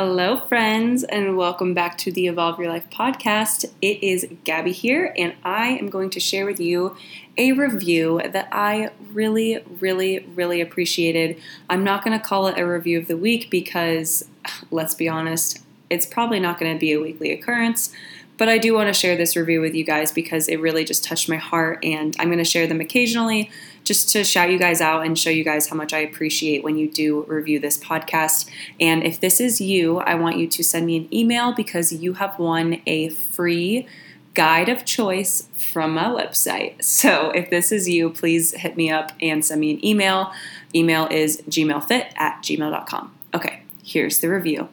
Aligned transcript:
Hello, 0.00 0.38
friends, 0.38 1.02
and 1.02 1.36
welcome 1.36 1.74
back 1.74 1.98
to 1.98 2.12
the 2.12 2.28
Evolve 2.28 2.60
Your 2.60 2.68
Life 2.68 2.88
podcast. 2.88 3.64
It 3.82 4.00
is 4.00 4.28
Gabby 4.44 4.70
here, 4.70 5.12
and 5.18 5.34
I 5.42 5.70
am 5.70 5.90
going 5.90 6.10
to 6.10 6.20
share 6.20 6.46
with 6.46 6.60
you 6.60 6.96
a 7.36 7.50
review 7.50 8.20
that 8.24 8.48
I 8.52 8.90
really, 9.12 9.58
really, 9.80 10.20
really 10.36 10.60
appreciated. 10.60 11.42
I'm 11.68 11.82
not 11.82 12.04
going 12.04 12.16
to 12.16 12.24
call 12.24 12.46
it 12.46 12.60
a 12.60 12.64
review 12.64 12.96
of 12.96 13.08
the 13.08 13.16
week 13.16 13.50
because, 13.50 14.22
let's 14.70 14.94
be 14.94 15.08
honest, 15.08 15.64
it's 15.90 16.06
probably 16.06 16.38
not 16.38 16.60
going 16.60 16.72
to 16.72 16.78
be 16.78 16.92
a 16.92 17.00
weekly 17.00 17.32
occurrence. 17.32 17.92
But 18.36 18.48
I 18.48 18.58
do 18.58 18.74
want 18.74 18.86
to 18.86 18.92
share 18.92 19.16
this 19.16 19.34
review 19.34 19.60
with 19.60 19.74
you 19.74 19.82
guys 19.82 20.12
because 20.12 20.46
it 20.46 20.60
really 20.60 20.84
just 20.84 21.02
touched 21.02 21.28
my 21.28 21.38
heart, 21.38 21.84
and 21.84 22.14
I'm 22.20 22.28
going 22.28 22.38
to 22.38 22.44
share 22.44 22.68
them 22.68 22.80
occasionally 22.80 23.50
just 23.88 24.10
to 24.10 24.22
shout 24.22 24.50
you 24.50 24.58
guys 24.58 24.82
out 24.82 25.06
and 25.06 25.18
show 25.18 25.30
you 25.30 25.42
guys 25.42 25.66
how 25.68 25.74
much 25.74 25.94
I 25.94 26.00
appreciate 26.00 26.62
when 26.62 26.76
you 26.76 26.90
do 26.90 27.22
review 27.22 27.58
this 27.58 27.78
podcast. 27.78 28.48
And 28.78 29.02
if 29.02 29.18
this 29.18 29.40
is 29.40 29.62
you, 29.62 29.98
I 30.00 30.14
want 30.14 30.36
you 30.36 30.46
to 30.46 30.62
send 30.62 30.84
me 30.84 30.98
an 30.98 31.12
email 31.12 31.54
because 31.54 31.90
you 31.90 32.12
have 32.12 32.38
won 32.38 32.82
a 32.86 33.08
free 33.08 33.86
guide 34.34 34.68
of 34.68 34.84
choice 34.84 35.48
from 35.54 35.94
my 35.94 36.04
website. 36.04 36.84
So 36.84 37.30
if 37.30 37.48
this 37.48 37.72
is 37.72 37.88
you, 37.88 38.10
please 38.10 38.52
hit 38.52 38.76
me 38.76 38.90
up 38.90 39.12
and 39.22 39.42
send 39.42 39.62
me 39.62 39.72
an 39.72 39.84
email. 39.84 40.32
Email 40.74 41.08
is 41.10 41.40
gmailfit 41.48 42.12
at 42.18 42.42
gmail.com. 42.42 43.14
Okay, 43.34 43.62
here's 43.82 44.20
the 44.20 44.28
review. 44.28 44.68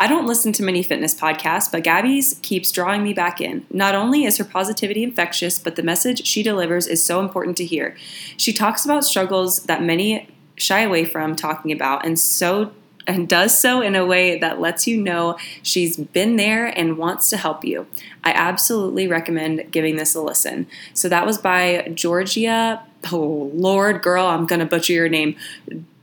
I 0.00 0.06
don't 0.06 0.26
listen 0.26 0.54
to 0.54 0.62
many 0.62 0.82
fitness 0.82 1.14
podcasts, 1.14 1.70
but 1.70 1.84
Gabby's 1.84 2.40
keeps 2.40 2.72
drawing 2.72 3.02
me 3.02 3.12
back 3.12 3.38
in. 3.38 3.66
Not 3.70 3.94
only 3.94 4.24
is 4.24 4.38
her 4.38 4.44
positivity 4.44 5.02
infectious, 5.02 5.58
but 5.58 5.76
the 5.76 5.82
message 5.82 6.26
she 6.26 6.42
delivers 6.42 6.86
is 6.86 7.04
so 7.04 7.20
important 7.20 7.58
to 7.58 7.66
hear. 7.66 7.94
She 8.38 8.54
talks 8.54 8.86
about 8.86 9.04
struggles 9.04 9.64
that 9.64 9.82
many 9.82 10.26
shy 10.56 10.80
away 10.80 11.04
from 11.04 11.36
talking 11.36 11.70
about, 11.70 12.06
and 12.06 12.18
so 12.18 12.72
and 13.06 13.28
does 13.28 13.58
so 13.58 13.82
in 13.82 13.94
a 13.94 14.06
way 14.06 14.38
that 14.38 14.58
lets 14.58 14.86
you 14.86 14.96
know 14.96 15.36
she's 15.62 15.98
been 15.98 16.36
there 16.36 16.66
and 16.66 16.96
wants 16.96 17.28
to 17.30 17.36
help 17.36 17.62
you. 17.62 17.86
I 18.24 18.32
absolutely 18.32 19.06
recommend 19.06 19.70
giving 19.70 19.96
this 19.96 20.14
a 20.14 20.22
listen. 20.22 20.66
So 20.94 21.10
that 21.10 21.26
was 21.26 21.36
by 21.36 21.90
Georgia. 21.92 22.82
Oh 23.12 23.50
Lord, 23.52 24.00
girl, 24.00 24.24
I'm 24.24 24.46
gonna 24.46 24.64
butcher 24.64 24.94
your 24.94 25.10
name. 25.10 25.36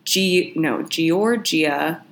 G 0.03 0.53
no 0.55 0.83
Georgia 0.83 2.03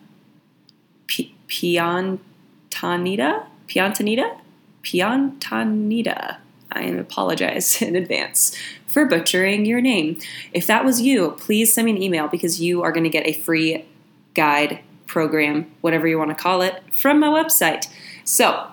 Piantanita? 1.48 3.46
Piantanita? 3.68 4.38
Piantanita. 4.84 6.38
I 6.72 6.82
apologize 6.82 7.82
in 7.82 7.96
advance 7.96 8.56
for 8.88 9.06
butchering 9.06 9.66
your 9.66 9.82
name. 9.82 10.20
If 10.54 10.68
that 10.68 10.86
was 10.86 11.02
you, 11.02 11.32
please 11.32 11.74
send 11.74 11.86
me 11.86 11.92
an 11.92 12.02
email 12.02 12.28
because 12.28 12.62
you 12.62 12.84
are 12.84 12.92
going 12.92 13.04
to 13.04 13.10
get 13.10 13.28
a 13.28 13.34
free 13.34 13.86
guide, 14.34 14.80
program, 15.08 15.72
whatever 15.82 16.08
you 16.08 16.18
want 16.18 16.30
to 16.30 16.36
call 16.36 16.62
it, 16.62 16.82
from 16.94 17.20
my 17.20 17.28
website. 17.28 17.88
So, 18.24 18.68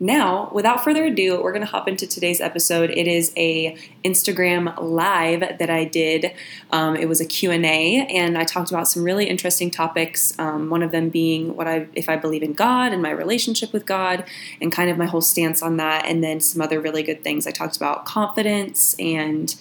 now, 0.00 0.50
without 0.52 0.82
further 0.82 1.04
ado, 1.04 1.40
we're 1.40 1.52
going 1.52 1.64
to 1.64 1.70
hop 1.70 1.86
into 1.86 2.06
today's 2.06 2.40
episode. 2.40 2.90
It 2.90 3.06
is 3.06 3.32
a 3.36 3.76
Instagram 4.04 4.74
live 4.80 5.58
that 5.58 5.70
I 5.70 5.84
did. 5.84 6.32
Um, 6.72 6.96
it 6.96 7.08
was 7.08 7.20
a 7.20 7.24
Q&A, 7.24 8.06
and 8.06 8.36
I 8.36 8.44
talked 8.44 8.70
about 8.70 8.88
some 8.88 9.04
really 9.04 9.26
interesting 9.26 9.70
topics. 9.70 10.36
Um, 10.38 10.68
one 10.68 10.82
of 10.82 10.90
them 10.90 11.10
being 11.10 11.54
what 11.56 11.68
I, 11.68 11.86
if 11.94 12.08
I 12.08 12.16
believe 12.16 12.42
in 12.42 12.54
God 12.54 12.92
and 12.92 13.02
my 13.02 13.10
relationship 13.10 13.72
with 13.72 13.86
God, 13.86 14.24
and 14.60 14.72
kind 14.72 14.90
of 14.90 14.98
my 14.98 15.06
whole 15.06 15.20
stance 15.20 15.62
on 15.62 15.76
that. 15.76 16.06
And 16.06 16.24
then 16.24 16.40
some 16.40 16.60
other 16.60 16.80
really 16.80 17.04
good 17.04 17.22
things. 17.22 17.46
I 17.46 17.52
talked 17.52 17.76
about 17.76 18.04
confidence 18.04 18.94
and 18.98 19.54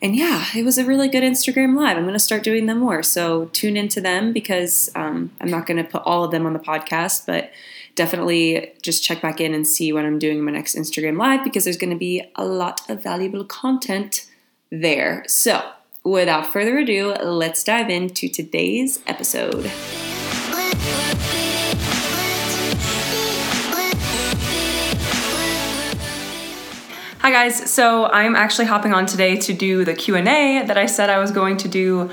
and 0.00 0.14
yeah, 0.14 0.44
it 0.54 0.64
was 0.64 0.78
a 0.78 0.84
really 0.84 1.08
good 1.08 1.24
Instagram 1.24 1.76
live. 1.76 1.96
I'm 1.96 2.04
going 2.04 2.12
to 2.12 2.20
start 2.20 2.44
doing 2.44 2.66
them 2.66 2.78
more. 2.78 3.02
So 3.02 3.46
tune 3.46 3.76
into 3.76 4.00
them 4.00 4.32
because 4.32 4.90
um, 4.94 5.32
I'm 5.40 5.50
not 5.50 5.66
going 5.66 5.82
to 5.82 5.90
put 5.90 6.02
all 6.04 6.22
of 6.22 6.30
them 6.30 6.46
on 6.46 6.52
the 6.52 6.60
podcast, 6.60 7.26
but 7.26 7.50
definitely 7.98 8.72
just 8.80 9.02
check 9.02 9.20
back 9.20 9.40
in 9.40 9.52
and 9.52 9.66
see 9.66 9.92
what 9.92 10.04
I'm 10.04 10.20
doing 10.20 10.38
in 10.38 10.44
my 10.44 10.52
next 10.52 10.76
Instagram 10.76 11.18
live 11.18 11.42
because 11.42 11.64
there's 11.64 11.76
going 11.76 11.90
to 11.90 11.98
be 11.98 12.24
a 12.36 12.44
lot 12.44 12.88
of 12.88 13.02
valuable 13.02 13.44
content 13.44 14.30
there. 14.70 15.24
So 15.26 15.68
without 16.04 16.46
further 16.46 16.78
ado, 16.78 17.12
let's 17.14 17.64
dive 17.64 17.90
into 17.90 18.28
today's 18.28 19.00
episode. 19.08 19.66
Hi 27.20 27.32
guys, 27.32 27.68
so 27.68 28.06
I'm 28.06 28.36
actually 28.36 28.66
hopping 28.66 28.94
on 28.94 29.06
today 29.06 29.36
to 29.38 29.52
do 29.52 29.84
the 29.84 29.92
Q&A 29.92 30.62
that 30.64 30.78
I 30.78 30.86
said 30.86 31.10
I 31.10 31.18
was 31.18 31.32
going 31.32 31.56
to 31.58 31.68
do 31.68 32.10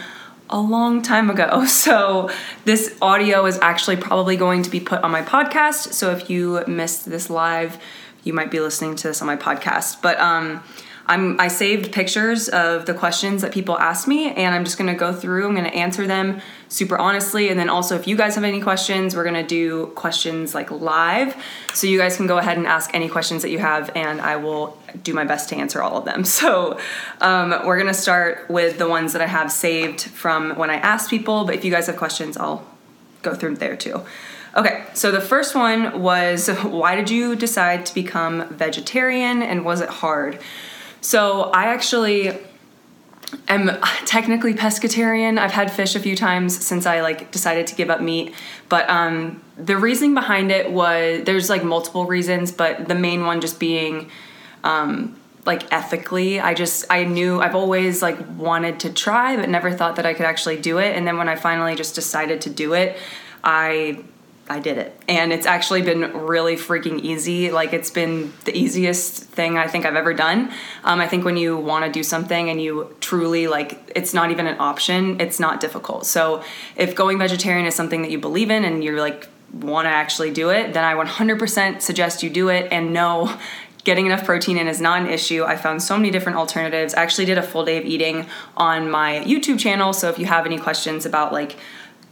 a 0.49 0.59
long 0.59 1.01
time 1.01 1.29
ago. 1.29 1.65
So 1.75 2.29
this 2.63 2.97
audio 3.01 3.45
is 3.45 3.59
actually 3.61 3.97
probably 3.97 4.37
going 4.37 4.63
to 4.63 4.69
be 4.69 4.79
put 4.79 5.01
on 5.01 5.11
my 5.11 5.21
podcast. 5.21 5.93
So 5.93 6.11
if 6.11 6.29
you 6.29 6.63
missed 6.67 7.05
this 7.05 7.29
live, 7.29 7.77
you 8.23 8.33
might 8.33 8.49
be 8.49 8.59
listening 8.59 8.95
to 8.97 9.07
this 9.09 9.21
on 9.21 9.27
my 9.27 9.35
podcast. 9.35 10.01
But 10.01 10.19
um 10.19 10.63
I'm, 11.07 11.39
I 11.39 11.49
saved 11.49 11.91
pictures 11.91 12.49
of 12.49 12.87
the 12.87 12.93
questions 12.95 13.43
that 13.43 13.53
people 13.53 13.77
asked 13.77 14.07
me, 14.07 14.31
and 14.31 14.55
I'm 14.55 14.63
just 14.63 14.77
gonna 14.77 14.95
go 14.95 15.13
through. 15.13 15.47
I'm 15.47 15.55
gonna 15.55 15.67
answer 15.67 16.07
them 16.07 16.41
super 16.67 16.97
honestly, 16.97 17.49
and 17.49 17.59
then 17.59 17.69
also 17.69 17.95
if 17.95 18.07
you 18.07 18.15
guys 18.15 18.35
have 18.35 18.43
any 18.43 18.61
questions, 18.61 19.15
we're 19.15 19.23
gonna 19.23 19.45
do 19.45 19.87
questions 19.95 20.53
like 20.55 20.71
live, 20.71 21.35
so 21.73 21.87
you 21.87 21.97
guys 21.97 22.17
can 22.17 22.27
go 22.27 22.37
ahead 22.37 22.57
and 22.57 22.67
ask 22.67 22.89
any 22.93 23.09
questions 23.09 23.41
that 23.41 23.49
you 23.49 23.59
have, 23.59 23.91
and 23.95 24.21
I 24.21 24.35
will 24.35 24.77
do 25.03 25.13
my 25.13 25.23
best 25.23 25.49
to 25.49 25.55
answer 25.55 25.81
all 25.81 25.97
of 25.97 26.05
them. 26.05 26.23
So 26.35 26.77
um, 27.21 27.51
we're 27.65 27.77
gonna 27.77 27.93
start 27.93 28.49
with 28.49 28.77
the 28.77 28.89
ones 28.89 29.13
that 29.13 29.21
I 29.21 29.27
have 29.27 29.51
saved 29.51 30.01
from 30.01 30.57
when 30.57 30.69
I 30.69 30.75
asked 30.75 31.09
people. 31.09 31.45
But 31.45 31.55
if 31.55 31.63
you 31.63 31.71
guys 31.71 31.87
have 31.87 31.97
questions, 31.97 32.35
I'll 32.35 32.67
go 33.21 33.33
through 33.33 33.55
there 33.55 33.77
too. 33.77 34.01
Okay, 34.55 34.85
so 34.93 35.11
the 35.11 35.21
first 35.21 35.53
one 35.53 36.01
was 36.01 36.47
why 36.63 36.95
did 36.95 37.09
you 37.09 37.35
decide 37.35 37.85
to 37.87 37.93
become 37.93 38.47
vegetarian 38.49 39.41
and 39.41 39.65
was 39.65 39.81
it 39.81 39.89
hard? 39.89 40.39
So 41.01 41.43
I 41.53 41.65
actually 41.65 42.37
am 43.47 43.79
technically 44.05 44.53
pescatarian. 44.53 45.37
I've 45.37 45.51
had 45.51 45.71
fish 45.71 45.95
a 45.95 45.99
few 45.99 46.15
times 46.15 46.65
since 46.65 46.85
I 46.85 47.01
like 47.01 47.31
decided 47.31 47.67
to 47.67 47.75
give 47.75 47.89
up 47.89 48.01
meat, 48.01 48.33
but 48.69 48.89
um, 48.89 49.41
the 49.57 49.77
reasoning 49.77 50.13
behind 50.13 50.51
it 50.51 50.71
was 50.71 51.23
there's 51.23 51.49
like 51.49 51.63
multiple 51.63 52.05
reasons, 52.05 52.51
but 52.51 52.87
the 52.87 52.95
main 52.95 53.25
one 53.25 53.41
just 53.41 53.59
being 53.59 54.09
um, 54.63 55.19
like 55.45 55.71
ethically. 55.71 56.39
I 56.39 56.53
just 56.53 56.85
I 56.89 57.03
knew 57.03 57.41
I've 57.41 57.55
always 57.55 58.01
like 58.01 58.17
wanted 58.37 58.79
to 58.81 58.91
try, 58.91 59.35
but 59.35 59.49
never 59.49 59.71
thought 59.71 59.95
that 59.97 60.05
I 60.05 60.13
could 60.13 60.25
actually 60.25 60.59
do 60.59 60.77
it. 60.79 60.95
And 60.95 61.07
then 61.07 61.17
when 61.17 61.29
I 61.29 61.35
finally 61.35 61.75
just 61.75 61.95
decided 61.95 62.41
to 62.41 62.49
do 62.49 62.73
it, 62.73 62.97
I 63.43 64.03
I 64.47 64.59
did 64.59 64.77
it. 64.77 64.99
And 65.07 65.33
it's 65.33 65.47
actually 65.47 65.81
been 65.81 66.13
really 66.13 66.55
freaking 66.55 66.99
easy. 66.99 67.51
Like, 67.51 67.73
it's 67.73 67.89
been 67.89 68.31
the 68.43 68.55
easiest 68.55 69.23
thing 69.23 69.57
I 69.57 69.67
think 69.67 69.85
I've 69.85 69.95
ever 69.95 70.13
done. 70.13 70.51
Um, 70.83 70.99
I 70.99 71.07
think 71.07 71.25
when 71.25 71.35
you 71.35 71.57
want 71.57 71.85
to 71.85 71.91
do 71.91 72.03
something 72.03 72.49
and 72.49 72.61
you 72.61 72.95
truly, 72.99 73.47
like, 73.47 73.91
it's 73.95 74.13
not 74.13 74.29
even 74.29 74.45
an 74.45 74.57
option, 74.59 75.19
it's 75.19 75.39
not 75.39 75.59
difficult. 75.59 76.05
So, 76.05 76.43
if 76.75 76.93
going 76.93 77.17
vegetarian 77.17 77.65
is 77.65 77.73
something 77.73 78.03
that 78.03 78.11
you 78.11 78.19
believe 78.19 78.51
in 78.51 78.65
and 78.65 78.83
you're 78.83 78.99
like, 78.99 79.27
want 79.51 79.85
to 79.85 79.89
actually 79.89 80.31
do 80.31 80.49
it, 80.49 80.73
then 80.73 80.83
I 80.83 80.93
100% 80.93 81.81
suggest 81.81 82.21
you 82.21 82.29
do 82.29 82.49
it 82.49 82.71
and 82.71 82.93
know 82.93 83.35
getting 83.83 84.07
enough 84.07 84.25
protein 84.25 84.57
in 84.57 84.67
is 84.67 84.81
not 84.81 84.99
an 84.99 85.07
issue. 85.07 85.43
I 85.43 85.55
found 85.55 85.81
so 85.81 85.95
many 85.95 86.11
different 86.11 86.37
alternatives. 86.37 86.93
I 86.93 87.01
actually 87.01 87.25
did 87.25 87.37
a 87.37 87.43
full 87.43 87.63
day 87.65 87.77
of 87.77 87.85
eating 87.85 88.27
on 88.57 88.91
my 88.91 89.23
YouTube 89.25 89.59
channel. 89.59 89.93
So, 89.93 90.09
if 90.09 90.19
you 90.19 90.25
have 90.27 90.45
any 90.45 90.59
questions 90.59 91.05
about, 91.05 91.33
like, 91.33 91.55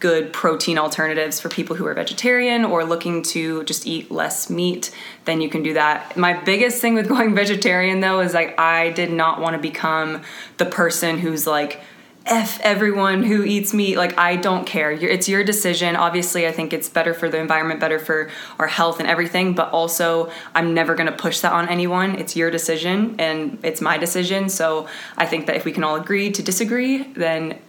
good 0.03 0.33
protein 0.33 0.77
alternatives 0.77 1.39
for 1.39 1.47
people 1.47 1.77
who 1.77 1.87
are 1.87 1.93
vegetarian 1.93 2.65
or 2.65 2.83
looking 2.83 3.23
to 3.23 3.63
just 3.63 3.87
eat 3.87 4.11
less 4.11 4.49
meat, 4.49 4.93
then 5.23 5.39
you 5.39 5.47
can 5.47 5.63
do 5.63 5.75
that. 5.75 6.17
My 6.17 6.33
biggest 6.33 6.81
thing 6.81 6.93
with 6.93 7.07
going 7.13 7.33
vegetarian 7.33 8.01
though 8.01 8.19
is 8.19 8.33
like 8.33 8.59
I 8.59 8.89
did 8.89 9.13
not 9.13 9.39
want 9.39 9.55
to 9.55 9.61
become 9.61 10.21
the 10.57 10.65
person 10.65 11.19
who's 11.19 11.47
like 11.47 11.79
F 12.25 12.59
everyone 12.63 13.23
who 13.23 13.43
eats 13.43 13.73
meat. 13.73 13.97
Like, 13.97 14.17
I 14.17 14.35
don't 14.35 14.65
care. 14.65 14.91
It's 14.91 15.27
your 15.27 15.43
decision. 15.43 15.95
Obviously, 15.97 16.47
I 16.47 16.53
think 16.53 16.71
it's 16.71 16.87
better 16.87 17.13
for 17.13 17.29
the 17.29 17.37
environment, 17.37 17.81
better 17.81 17.99
for 17.99 18.29
our 18.59 18.67
health 18.67 18.99
and 19.01 19.09
everything, 19.09 19.55
but 19.55 19.71
also, 19.71 20.31
I'm 20.55 20.73
never 20.73 20.95
gonna 20.95 21.11
push 21.11 21.41
that 21.41 21.51
on 21.51 21.67
anyone. 21.67 22.15
It's 22.15 22.37
your 22.37 22.49
decision 22.49 23.15
and 23.19 23.59
it's 23.61 23.81
my 23.81 23.97
decision. 23.97 24.47
So, 24.47 24.87
I 25.17 25.25
think 25.25 25.47
that 25.47 25.57
if 25.57 25.65
we 25.65 25.73
can 25.73 25.83
all 25.83 25.97
agree 25.97 26.31
to 26.31 26.41
disagree, 26.41 27.03
then 27.03 27.59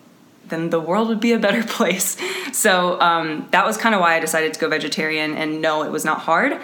then 0.55 0.71
the 0.71 0.81
world 0.81 1.09
would 1.09 1.21
be 1.21 1.33
a 1.33 1.39
better 1.39 1.63
place. 1.79 2.17
So 2.53 3.01
um, 3.01 3.49
that 3.51 3.67
was 3.67 3.77
kind 3.77 3.95
of 3.95 4.01
why 4.01 4.15
I 4.15 4.21
decided 4.21 4.55
to 4.55 4.61
go 4.61 4.69
vegetarian. 4.69 5.35
And 5.35 5.61
no, 5.61 5.83
it 5.83 5.91
was 5.91 6.05
not 6.05 6.21
hard. 6.21 6.61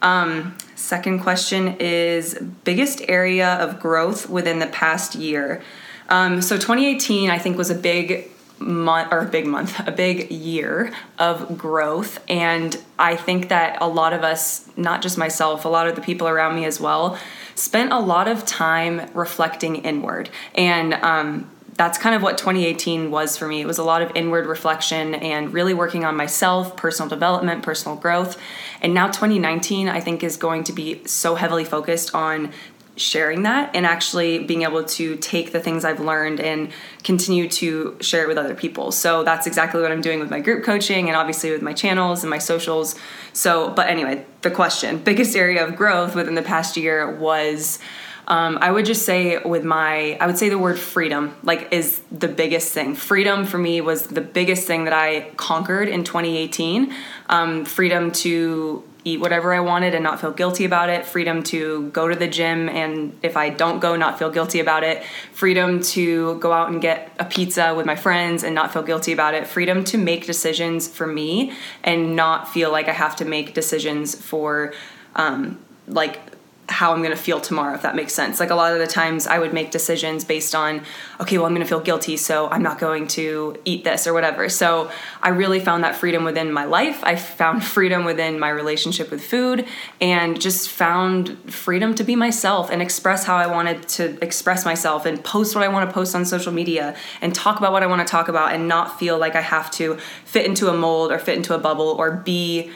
Um, 0.00 0.56
second 0.76 1.20
question 1.20 1.76
is 1.80 2.34
biggest 2.62 3.02
area 3.08 3.54
of 3.54 3.80
growth 3.80 4.28
within 4.28 4.58
the 4.58 4.66
past 4.68 5.14
year. 5.14 5.62
Um, 6.08 6.42
so 6.42 6.56
2018, 6.56 7.30
I 7.30 7.38
think, 7.38 7.56
was 7.56 7.70
a 7.70 7.74
big 7.74 8.30
month 8.58 9.12
or 9.12 9.20
a 9.20 9.26
big 9.26 9.46
month, 9.46 9.80
a 9.86 9.92
big 9.92 10.30
year 10.30 10.92
of 11.18 11.58
growth. 11.58 12.22
And 12.28 12.76
I 12.98 13.16
think 13.16 13.48
that 13.48 13.78
a 13.80 13.88
lot 13.88 14.12
of 14.12 14.22
us, 14.22 14.68
not 14.76 15.02
just 15.02 15.18
myself, 15.18 15.64
a 15.64 15.68
lot 15.68 15.88
of 15.88 15.96
the 15.96 16.02
people 16.02 16.28
around 16.28 16.54
me 16.54 16.64
as 16.64 16.80
well, 16.80 17.18
spent 17.54 17.92
a 17.92 17.98
lot 17.98 18.28
of 18.28 18.44
time 18.44 19.10
reflecting 19.14 19.76
inward. 19.76 20.28
And 20.54 20.94
um, 20.94 21.50
that's 21.76 21.98
kind 21.98 22.14
of 22.14 22.22
what 22.22 22.38
2018 22.38 23.10
was 23.10 23.36
for 23.36 23.48
me. 23.48 23.60
It 23.60 23.66
was 23.66 23.78
a 23.78 23.84
lot 23.84 24.02
of 24.02 24.12
inward 24.14 24.46
reflection 24.46 25.14
and 25.14 25.52
really 25.52 25.74
working 25.74 26.04
on 26.04 26.16
myself, 26.16 26.76
personal 26.76 27.08
development, 27.08 27.62
personal 27.62 27.96
growth. 27.96 28.40
And 28.80 28.94
now 28.94 29.06
2019, 29.06 29.88
I 29.88 30.00
think, 30.00 30.22
is 30.22 30.36
going 30.36 30.64
to 30.64 30.72
be 30.72 31.04
so 31.06 31.34
heavily 31.34 31.64
focused 31.64 32.14
on 32.14 32.52
sharing 32.96 33.42
that 33.42 33.74
and 33.74 33.84
actually 33.84 34.38
being 34.38 34.62
able 34.62 34.84
to 34.84 35.16
take 35.16 35.50
the 35.50 35.58
things 35.58 35.84
I've 35.84 35.98
learned 36.00 36.38
and 36.40 36.70
continue 37.02 37.48
to 37.48 37.96
share 38.00 38.22
it 38.22 38.28
with 38.28 38.38
other 38.38 38.54
people. 38.54 38.92
So 38.92 39.24
that's 39.24 39.46
exactly 39.46 39.82
what 39.82 39.90
I'm 39.90 40.00
doing 40.00 40.20
with 40.20 40.30
my 40.30 40.40
group 40.40 40.64
coaching 40.64 41.08
and 41.08 41.16
obviously 41.16 41.50
with 41.50 41.62
my 41.62 41.72
channels 41.72 42.22
and 42.22 42.30
my 42.30 42.38
socials. 42.38 42.94
So, 43.32 43.70
but 43.70 43.88
anyway, 43.88 44.24
the 44.42 44.50
question 44.50 44.98
biggest 44.98 45.34
area 45.34 45.66
of 45.66 45.74
growth 45.74 46.14
within 46.14 46.34
the 46.34 46.42
past 46.42 46.76
year 46.76 47.10
was. 47.10 47.78
Um, 48.26 48.58
I 48.60 48.70
would 48.70 48.86
just 48.86 49.04
say 49.04 49.38
with 49.38 49.64
my, 49.64 50.16
I 50.20 50.26
would 50.26 50.38
say 50.38 50.48
the 50.48 50.58
word 50.58 50.78
freedom, 50.78 51.36
like, 51.42 51.68
is 51.72 52.00
the 52.10 52.28
biggest 52.28 52.72
thing. 52.72 52.94
Freedom 52.94 53.44
for 53.44 53.58
me 53.58 53.80
was 53.80 54.06
the 54.06 54.20
biggest 54.20 54.66
thing 54.66 54.84
that 54.84 54.92
I 54.92 55.30
conquered 55.36 55.88
in 55.88 56.04
2018. 56.04 56.94
Um, 57.28 57.64
freedom 57.64 58.12
to 58.12 58.82
eat 59.04 59.20
whatever 59.20 59.52
I 59.52 59.60
wanted 59.60 59.94
and 59.94 60.02
not 60.02 60.20
feel 60.20 60.32
guilty 60.32 60.64
about 60.64 60.88
it, 60.88 61.04
freedom 61.04 61.42
to 61.44 61.90
go 61.90 62.08
to 62.08 62.16
the 62.16 62.26
gym 62.26 62.68
and 62.70 63.16
if 63.22 63.36
I 63.36 63.50
don't 63.50 63.78
go, 63.78 63.96
not 63.96 64.18
feel 64.18 64.30
guilty 64.30 64.60
about 64.60 64.82
it, 64.82 65.04
freedom 65.32 65.82
to 65.82 66.38
go 66.38 66.52
out 66.52 66.70
and 66.70 66.80
get 66.80 67.12
a 67.18 67.24
pizza 67.24 67.74
with 67.74 67.84
my 67.84 67.96
friends 67.96 68.42
and 68.42 68.54
not 68.54 68.72
feel 68.72 68.82
guilty 68.82 69.12
about 69.12 69.34
it, 69.34 69.46
freedom 69.46 69.84
to 69.84 69.98
make 69.98 70.24
decisions 70.24 70.88
for 70.88 71.06
me 71.06 71.52
and 71.82 72.16
not 72.16 72.48
feel 72.48 72.72
like 72.72 72.88
I 72.88 72.92
have 72.92 73.14
to 73.16 73.26
make 73.26 73.52
decisions 73.52 74.14
for 74.14 74.72
um, 75.16 75.58
like 75.86 76.33
how 76.68 76.92
I'm 76.92 77.02
gonna 77.02 77.16
feel 77.16 77.40
tomorrow, 77.40 77.74
if 77.74 77.82
that 77.82 77.94
makes 77.94 78.14
sense. 78.14 78.40
Like 78.40 78.50
a 78.50 78.54
lot 78.54 78.72
of 78.72 78.78
the 78.78 78.86
times 78.86 79.26
I 79.26 79.38
would 79.38 79.52
make 79.52 79.70
decisions 79.70 80.24
based 80.24 80.54
on, 80.54 80.82
okay, 81.20 81.36
well, 81.36 81.46
I'm 81.46 81.52
gonna 81.52 81.66
feel 81.66 81.80
guilty, 81.80 82.16
so 82.16 82.48
I'm 82.48 82.62
not 82.62 82.78
going 82.78 83.06
to 83.08 83.56
eat 83.64 83.84
this 83.84 84.06
or 84.06 84.12
whatever. 84.12 84.48
So 84.48 84.90
I 85.22 85.28
really 85.30 85.60
found 85.60 85.84
that 85.84 85.94
freedom 85.94 86.24
within 86.24 86.52
my 86.52 86.64
life. 86.64 87.04
I 87.04 87.16
found 87.16 87.64
freedom 87.76 88.04
within 88.04 88.38
my 88.38 88.48
relationship 88.48 89.10
with 89.10 89.24
food 89.24 89.66
and 90.00 90.40
just 90.40 90.70
found 90.70 91.36
freedom 91.52 91.94
to 91.96 92.04
be 92.04 92.16
myself 92.16 92.70
and 92.70 92.80
express 92.80 93.24
how 93.24 93.36
I 93.36 93.46
wanted 93.46 93.86
to 93.88 94.18
express 94.22 94.64
myself 94.64 95.06
and 95.06 95.22
post 95.22 95.54
what 95.54 95.64
I 95.64 95.68
wanna 95.68 95.92
post 95.92 96.14
on 96.14 96.24
social 96.24 96.52
media 96.52 96.96
and 97.20 97.34
talk 97.34 97.58
about 97.58 97.72
what 97.72 97.82
I 97.82 97.86
wanna 97.86 98.04
talk 98.04 98.28
about 98.28 98.52
and 98.52 98.68
not 98.68 98.98
feel 98.98 99.18
like 99.18 99.36
I 99.36 99.42
have 99.42 99.70
to 99.72 99.98
fit 100.24 100.46
into 100.46 100.68
a 100.68 100.74
mold 100.74 101.12
or 101.12 101.18
fit 101.18 101.36
into 101.36 101.54
a 101.54 101.58
bubble 101.58 101.88
or 101.98 102.10
be 102.10 102.70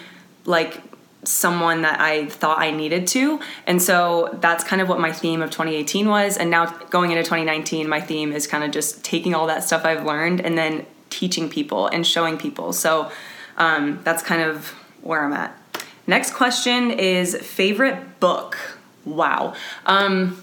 like 0.44 0.82
someone 1.25 1.82
that 1.82 2.00
I 2.00 2.26
thought 2.26 2.59
I 2.59 2.70
needed 2.70 3.06
to. 3.09 3.41
And 3.67 3.82
so 3.82 4.38
that's 4.41 4.65
kind 4.65 4.81
of 4.81 4.88
what 4.88 5.00
my 5.00 5.12
theme 5.12 5.43
of 5.43 5.50
2018 5.50 6.09
was. 6.09 6.37
And 6.37 6.50
now 6.50 6.67
going 6.91 7.11
into 7.11 7.23
2019, 7.23 7.88
my 7.88 8.00
theme 8.00 8.32
is 8.32 8.47
kind 8.47 8.65
of 8.65 8.70
just 8.70 9.05
taking 9.05 9.35
all 9.35 9.47
that 9.49 9.65
stuff 9.65 9.85
I've 9.85 10.05
learned 10.05 10.41
and 10.41 10.56
then 10.56 10.87
teaching 11.11 11.49
people 11.49 11.87
and 11.88 12.06
showing 12.06 12.38
people. 12.38 12.73
So 12.73 13.11
um, 13.56 14.00
that's 14.05 14.23
kind 14.23 14.43
of 14.43 14.69
where 15.03 15.25
I'm 15.25 15.32
at. 15.32 15.56
Next 16.06 16.32
question 16.32 16.91
is 16.91 17.37
favorite 17.37 18.21
book. 18.21 18.56
Wow. 19.05 19.55
Um, 19.87 20.41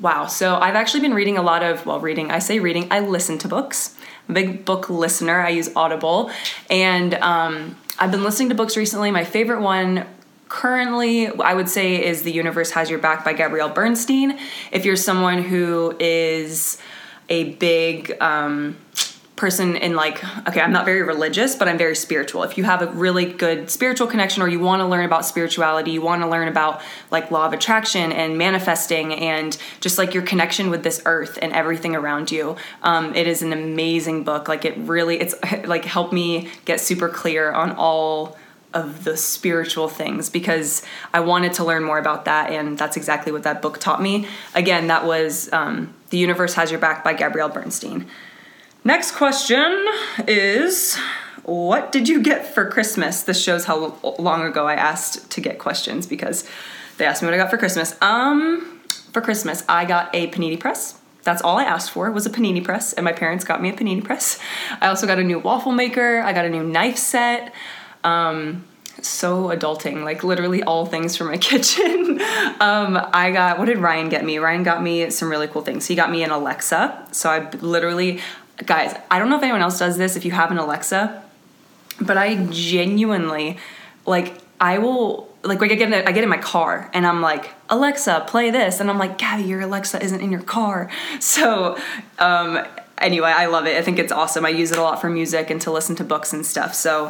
wow. 0.00 0.26
So 0.26 0.56
I've 0.56 0.74
actually 0.74 1.00
been 1.00 1.14
reading 1.14 1.38
a 1.38 1.42
lot 1.42 1.62
of, 1.62 1.86
well, 1.86 2.00
reading, 2.00 2.30
I 2.30 2.38
say 2.38 2.58
reading, 2.58 2.88
I 2.90 3.00
listen 3.00 3.38
to 3.38 3.48
books. 3.48 3.96
Big 4.30 4.64
book 4.64 4.88
listener. 4.88 5.40
I 5.40 5.50
use 5.50 5.70
Audible. 5.76 6.30
And 6.70 7.14
um, 7.14 7.76
I've 7.96 8.10
been 8.10 8.24
listening 8.24 8.48
to 8.48 8.56
books 8.56 8.76
recently. 8.76 9.12
My 9.12 9.24
favorite 9.24 9.60
one 9.60 10.06
currently, 10.48 11.28
I 11.28 11.54
would 11.54 11.68
say, 11.68 12.04
is 12.04 12.22
The 12.22 12.32
Universe 12.32 12.72
Has 12.72 12.90
Your 12.90 12.98
Back 12.98 13.24
by 13.24 13.34
Gabrielle 13.34 13.68
Bernstein. 13.68 14.38
If 14.72 14.84
you're 14.84 14.96
someone 14.96 15.42
who 15.42 15.96
is 16.00 16.76
a 17.28 17.52
big 17.54 18.16
um, 18.20 18.76
person 19.36 19.74
in 19.76 19.96
like 19.96 20.22
okay 20.46 20.60
i'm 20.60 20.70
not 20.70 20.84
very 20.84 21.02
religious 21.02 21.56
but 21.56 21.66
i'm 21.66 21.76
very 21.76 21.96
spiritual 21.96 22.44
if 22.44 22.56
you 22.56 22.62
have 22.62 22.82
a 22.82 22.86
really 22.92 23.24
good 23.24 23.68
spiritual 23.68 24.06
connection 24.06 24.42
or 24.42 24.48
you 24.48 24.60
want 24.60 24.80
to 24.80 24.86
learn 24.86 25.04
about 25.04 25.24
spirituality 25.24 25.90
you 25.90 26.00
want 26.00 26.22
to 26.22 26.28
learn 26.28 26.46
about 26.46 26.80
like 27.10 27.30
law 27.32 27.44
of 27.44 27.52
attraction 27.52 28.12
and 28.12 28.38
manifesting 28.38 29.12
and 29.12 29.58
just 29.80 29.98
like 29.98 30.14
your 30.14 30.22
connection 30.22 30.70
with 30.70 30.84
this 30.84 31.02
earth 31.04 31.36
and 31.42 31.52
everything 31.52 31.96
around 31.96 32.30
you 32.30 32.54
um, 32.82 33.12
it 33.16 33.26
is 33.26 33.42
an 33.42 33.52
amazing 33.52 34.22
book 34.22 34.46
like 34.46 34.64
it 34.64 34.76
really 34.78 35.20
it's 35.20 35.34
like 35.64 35.84
helped 35.84 36.12
me 36.12 36.48
get 36.64 36.78
super 36.80 37.08
clear 37.08 37.50
on 37.50 37.72
all 37.72 38.36
of 38.72 39.04
the 39.04 39.16
spiritual 39.16 39.88
things 39.88 40.28
because 40.28 40.82
I 41.12 41.20
wanted 41.20 41.52
to 41.54 41.64
learn 41.64 41.84
more 41.84 41.98
about 41.98 42.24
that, 42.24 42.50
and 42.50 42.76
that's 42.76 42.96
exactly 42.96 43.30
what 43.30 43.44
that 43.44 43.62
book 43.62 43.78
taught 43.78 44.02
me. 44.02 44.26
Again, 44.52 44.88
that 44.88 45.06
was 45.06 45.50
um, 45.52 45.94
The 46.10 46.18
Universe 46.18 46.54
Has 46.54 46.72
Your 46.72 46.80
Back 46.80 47.04
by 47.04 47.14
Gabrielle 47.14 47.50
Bernstein. 47.50 48.08
Next 48.86 49.12
question 49.12 49.86
is 50.28 50.98
What 51.42 51.90
did 51.90 52.06
you 52.06 52.22
get 52.22 52.54
for 52.54 52.68
Christmas? 52.68 53.22
This 53.22 53.42
shows 53.42 53.64
how 53.64 53.96
long 54.18 54.42
ago 54.42 54.68
I 54.68 54.74
asked 54.74 55.30
to 55.30 55.40
get 55.40 55.58
questions 55.58 56.06
because 56.06 56.46
they 56.98 57.06
asked 57.06 57.22
me 57.22 57.26
what 57.26 57.34
I 57.34 57.38
got 57.38 57.48
for 57.48 57.56
Christmas. 57.56 57.96
Um, 58.02 58.82
for 59.10 59.22
Christmas, 59.22 59.64
I 59.70 59.86
got 59.86 60.14
a 60.14 60.30
panini 60.30 60.60
press. 60.60 61.00
That's 61.22 61.40
all 61.40 61.56
I 61.56 61.64
asked 61.64 61.92
for 61.92 62.10
was 62.10 62.26
a 62.26 62.30
panini 62.30 62.62
press, 62.62 62.92
and 62.92 63.04
my 63.04 63.12
parents 63.12 63.42
got 63.42 63.62
me 63.62 63.70
a 63.70 63.72
panini 63.72 64.04
press. 64.04 64.38
I 64.82 64.88
also 64.88 65.06
got 65.06 65.18
a 65.18 65.24
new 65.24 65.38
waffle 65.38 65.72
maker. 65.72 66.20
I 66.20 66.34
got 66.34 66.44
a 66.44 66.50
new 66.50 66.62
knife 66.62 66.98
set. 66.98 67.54
Um, 68.04 68.64
so 69.00 69.44
adulting, 69.44 70.04
like 70.04 70.22
literally 70.22 70.62
all 70.62 70.84
things 70.84 71.16
for 71.16 71.24
my 71.24 71.36
kitchen. 71.38 72.20
um, 72.60 73.00
I 73.14 73.30
got, 73.32 73.58
what 73.58 73.64
did 73.64 73.78
Ryan 73.78 74.10
get 74.10 74.26
me? 74.26 74.36
Ryan 74.36 74.62
got 74.62 74.82
me 74.82 75.08
some 75.08 75.30
really 75.30 75.46
cool 75.48 75.62
things. 75.62 75.86
He 75.86 75.94
got 75.94 76.10
me 76.10 76.22
an 76.22 76.30
Alexa. 76.30 77.08
So 77.12 77.30
I 77.30 77.50
literally, 77.56 78.20
guys, 78.58 78.96
I 79.10 79.18
don't 79.18 79.30
know 79.30 79.36
if 79.36 79.42
anyone 79.42 79.62
else 79.62 79.78
does 79.78 79.96
this 79.96 80.16
if 80.16 80.24
you 80.24 80.30
have 80.32 80.50
an 80.50 80.58
Alexa, 80.58 81.22
but 82.00 82.16
I 82.16 82.46
genuinely 82.46 83.58
like 84.06 84.40
I 84.60 84.78
will 84.78 85.32
like 85.42 85.62
I 85.62 85.66
get 85.66 85.92
in, 85.92 85.94
I 85.94 86.12
get 86.12 86.24
in 86.24 86.30
my 86.30 86.38
car 86.38 86.90
and 86.94 87.06
I'm 87.06 87.20
like 87.20 87.50
Alexa, 87.68 88.24
play 88.26 88.50
this, 88.50 88.80
and 88.80 88.90
I'm 88.90 88.98
like 88.98 89.18
Gabby, 89.18 89.44
your 89.44 89.60
Alexa 89.60 90.02
isn't 90.02 90.20
in 90.20 90.30
your 90.30 90.42
car. 90.42 90.90
So 91.20 91.78
um, 92.18 92.64
anyway, 92.98 93.30
I 93.30 93.46
love 93.46 93.66
it. 93.66 93.76
I 93.76 93.82
think 93.82 93.98
it's 93.98 94.12
awesome. 94.12 94.44
I 94.46 94.50
use 94.50 94.70
it 94.70 94.78
a 94.78 94.82
lot 94.82 95.00
for 95.00 95.10
music 95.10 95.50
and 95.50 95.60
to 95.62 95.70
listen 95.70 95.96
to 95.96 96.04
books 96.04 96.32
and 96.32 96.44
stuff. 96.46 96.74
So 96.74 97.06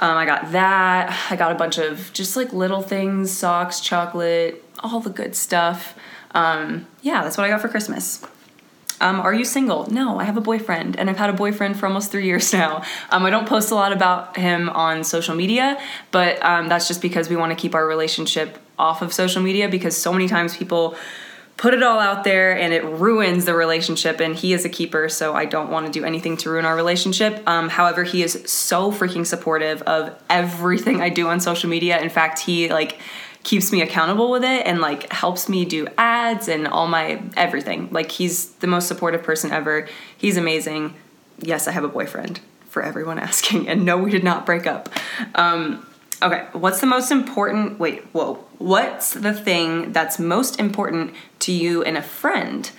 um, 0.00 0.16
I 0.16 0.26
got 0.26 0.52
that. 0.52 1.30
I 1.30 1.36
got 1.36 1.52
a 1.52 1.54
bunch 1.54 1.78
of 1.78 2.10
just 2.12 2.36
like 2.36 2.52
little 2.52 2.82
things, 2.82 3.30
socks, 3.30 3.80
chocolate, 3.80 4.64
all 4.80 5.00
the 5.00 5.10
good 5.10 5.34
stuff. 5.34 5.96
Um, 6.32 6.86
yeah, 7.02 7.22
that's 7.22 7.36
what 7.36 7.44
I 7.44 7.48
got 7.48 7.60
for 7.60 7.68
Christmas. 7.68 8.24
Um, 9.00 9.20
are 9.20 9.34
you 9.34 9.44
single? 9.44 9.90
No, 9.90 10.18
I 10.18 10.24
have 10.24 10.36
a 10.36 10.40
boyfriend, 10.40 10.98
and 10.98 11.08
I've 11.08 11.16
had 11.16 11.30
a 11.30 11.34
boyfriend 11.34 11.78
for 11.78 11.86
almost 11.86 12.10
three 12.10 12.26
years 12.26 12.52
now. 12.64 12.82
Um, 13.10 13.24
I 13.24 13.30
don't 13.30 13.48
post 13.48 13.70
a 13.70 13.74
lot 13.74 13.92
about 13.92 14.36
him 14.36 14.68
on 14.70 15.04
social 15.04 15.34
media, 15.34 15.80
but 16.10 16.42
um, 16.44 16.68
that's 16.68 16.88
just 16.88 17.02
because 17.02 17.28
we 17.28 17.36
want 17.36 17.50
to 17.50 17.56
keep 17.56 17.74
our 17.74 17.86
relationship 17.86 18.58
off 18.78 19.02
of 19.02 19.12
social 19.12 19.42
media 19.42 19.68
because 19.68 19.96
so 19.96 20.12
many 20.12 20.28
times 20.28 20.56
people 20.56 20.96
put 21.58 21.74
it 21.74 21.82
all 21.82 21.98
out 21.98 22.22
there 22.22 22.56
and 22.56 22.72
it 22.72 22.84
ruins 22.84 23.44
the 23.44 23.52
relationship 23.52 24.20
and 24.20 24.36
he 24.36 24.52
is 24.52 24.64
a 24.64 24.68
keeper 24.68 25.08
so 25.08 25.34
i 25.34 25.44
don't 25.44 25.70
want 25.70 25.84
to 25.84 25.90
do 25.90 26.04
anything 26.04 26.36
to 26.36 26.48
ruin 26.48 26.64
our 26.64 26.76
relationship 26.76 27.42
um, 27.48 27.68
however 27.68 28.04
he 28.04 28.22
is 28.22 28.44
so 28.46 28.92
freaking 28.92 29.26
supportive 29.26 29.82
of 29.82 30.16
everything 30.30 31.02
i 31.02 31.08
do 31.08 31.26
on 31.26 31.40
social 31.40 31.68
media 31.68 32.00
in 32.00 32.08
fact 32.08 32.38
he 32.38 32.70
like 32.70 33.00
keeps 33.42 33.72
me 33.72 33.80
accountable 33.82 34.30
with 34.30 34.44
it 34.44 34.66
and 34.66 34.80
like 34.80 35.10
helps 35.12 35.48
me 35.48 35.64
do 35.64 35.86
ads 35.96 36.48
and 36.48 36.66
all 36.66 36.86
my 36.86 37.22
everything. 37.36 37.88
Like 37.90 38.10
he's 38.10 38.50
the 38.56 38.66
most 38.66 38.88
supportive 38.88 39.22
person 39.22 39.50
ever. 39.50 39.88
He's 40.16 40.36
amazing. 40.36 40.94
Yes, 41.38 41.68
I 41.68 41.72
have 41.72 41.84
a 41.84 41.88
boyfriend 41.88 42.40
for 42.68 42.82
everyone 42.82 43.18
asking. 43.30 43.68
And 43.68 43.84
no, 43.84 43.98
we 43.98 44.10
did 44.10 44.24
not 44.24 44.46
break 44.46 44.66
up. 44.66 44.88
Um, 45.34 45.86
okay, 46.22 46.46
what's 46.52 46.80
the 46.80 46.86
most 46.86 47.10
important? 47.10 47.78
Wait, 47.78 48.04
whoa. 48.12 48.44
What's 48.58 49.12
the 49.14 49.32
thing 49.32 49.92
that's 49.92 50.18
most 50.18 50.58
important 50.58 51.14
to 51.40 51.52
you 51.52 51.82
in 51.82 51.96
a 51.96 52.02
friend? 52.02 52.70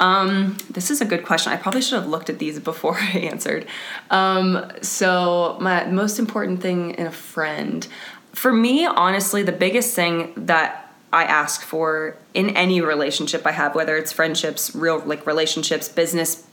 Um, 0.00 0.56
this 0.70 0.90
is 0.90 1.00
a 1.00 1.04
good 1.04 1.24
question. 1.24 1.52
I 1.52 1.56
probably 1.56 1.82
should 1.82 1.98
have 2.00 2.08
looked 2.08 2.28
at 2.28 2.38
these 2.38 2.58
before 2.72 2.96
I 2.96 3.18
answered. 3.18 3.66
Um, 4.10 4.70
so, 4.82 5.56
my 5.60 5.84
most 5.86 6.18
important 6.18 6.60
thing 6.60 6.92
in 6.92 7.06
a 7.06 7.12
friend, 7.12 7.86
for 8.34 8.52
me, 8.52 8.84
honestly, 8.86 9.42
the 9.42 9.52
biggest 9.52 9.94
thing 9.94 10.32
that 10.36 10.92
I 11.12 11.24
ask 11.24 11.62
for 11.62 12.16
in 12.34 12.56
any 12.56 12.80
relationship 12.80 13.46
I 13.46 13.52
have, 13.52 13.74
whether 13.74 13.96
it's 13.96 14.12
friendships, 14.12 14.74
real 14.74 14.98
like 15.00 15.26
relationships, 15.26 15.88
business 15.88 16.46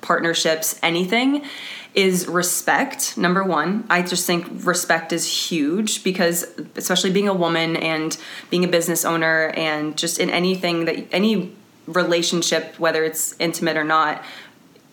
partnerships, 0.00 0.78
anything, 0.82 1.44
is 1.94 2.26
respect. 2.26 3.16
Number 3.16 3.44
one, 3.44 3.84
I 3.88 4.02
just 4.02 4.26
think 4.26 4.46
respect 4.66 5.12
is 5.12 5.50
huge 5.50 6.02
because, 6.02 6.44
especially 6.74 7.10
being 7.10 7.28
a 7.28 7.34
woman 7.34 7.76
and 7.76 8.16
being 8.50 8.64
a 8.64 8.68
business 8.68 9.04
owner, 9.04 9.52
and 9.56 9.96
just 9.96 10.18
in 10.18 10.30
anything 10.30 10.86
that 10.86 11.06
any 11.12 11.54
relationship, 11.86 12.78
whether 12.78 13.04
it's 13.04 13.34
intimate 13.38 13.76
or 13.76 13.84
not, 13.84 14.22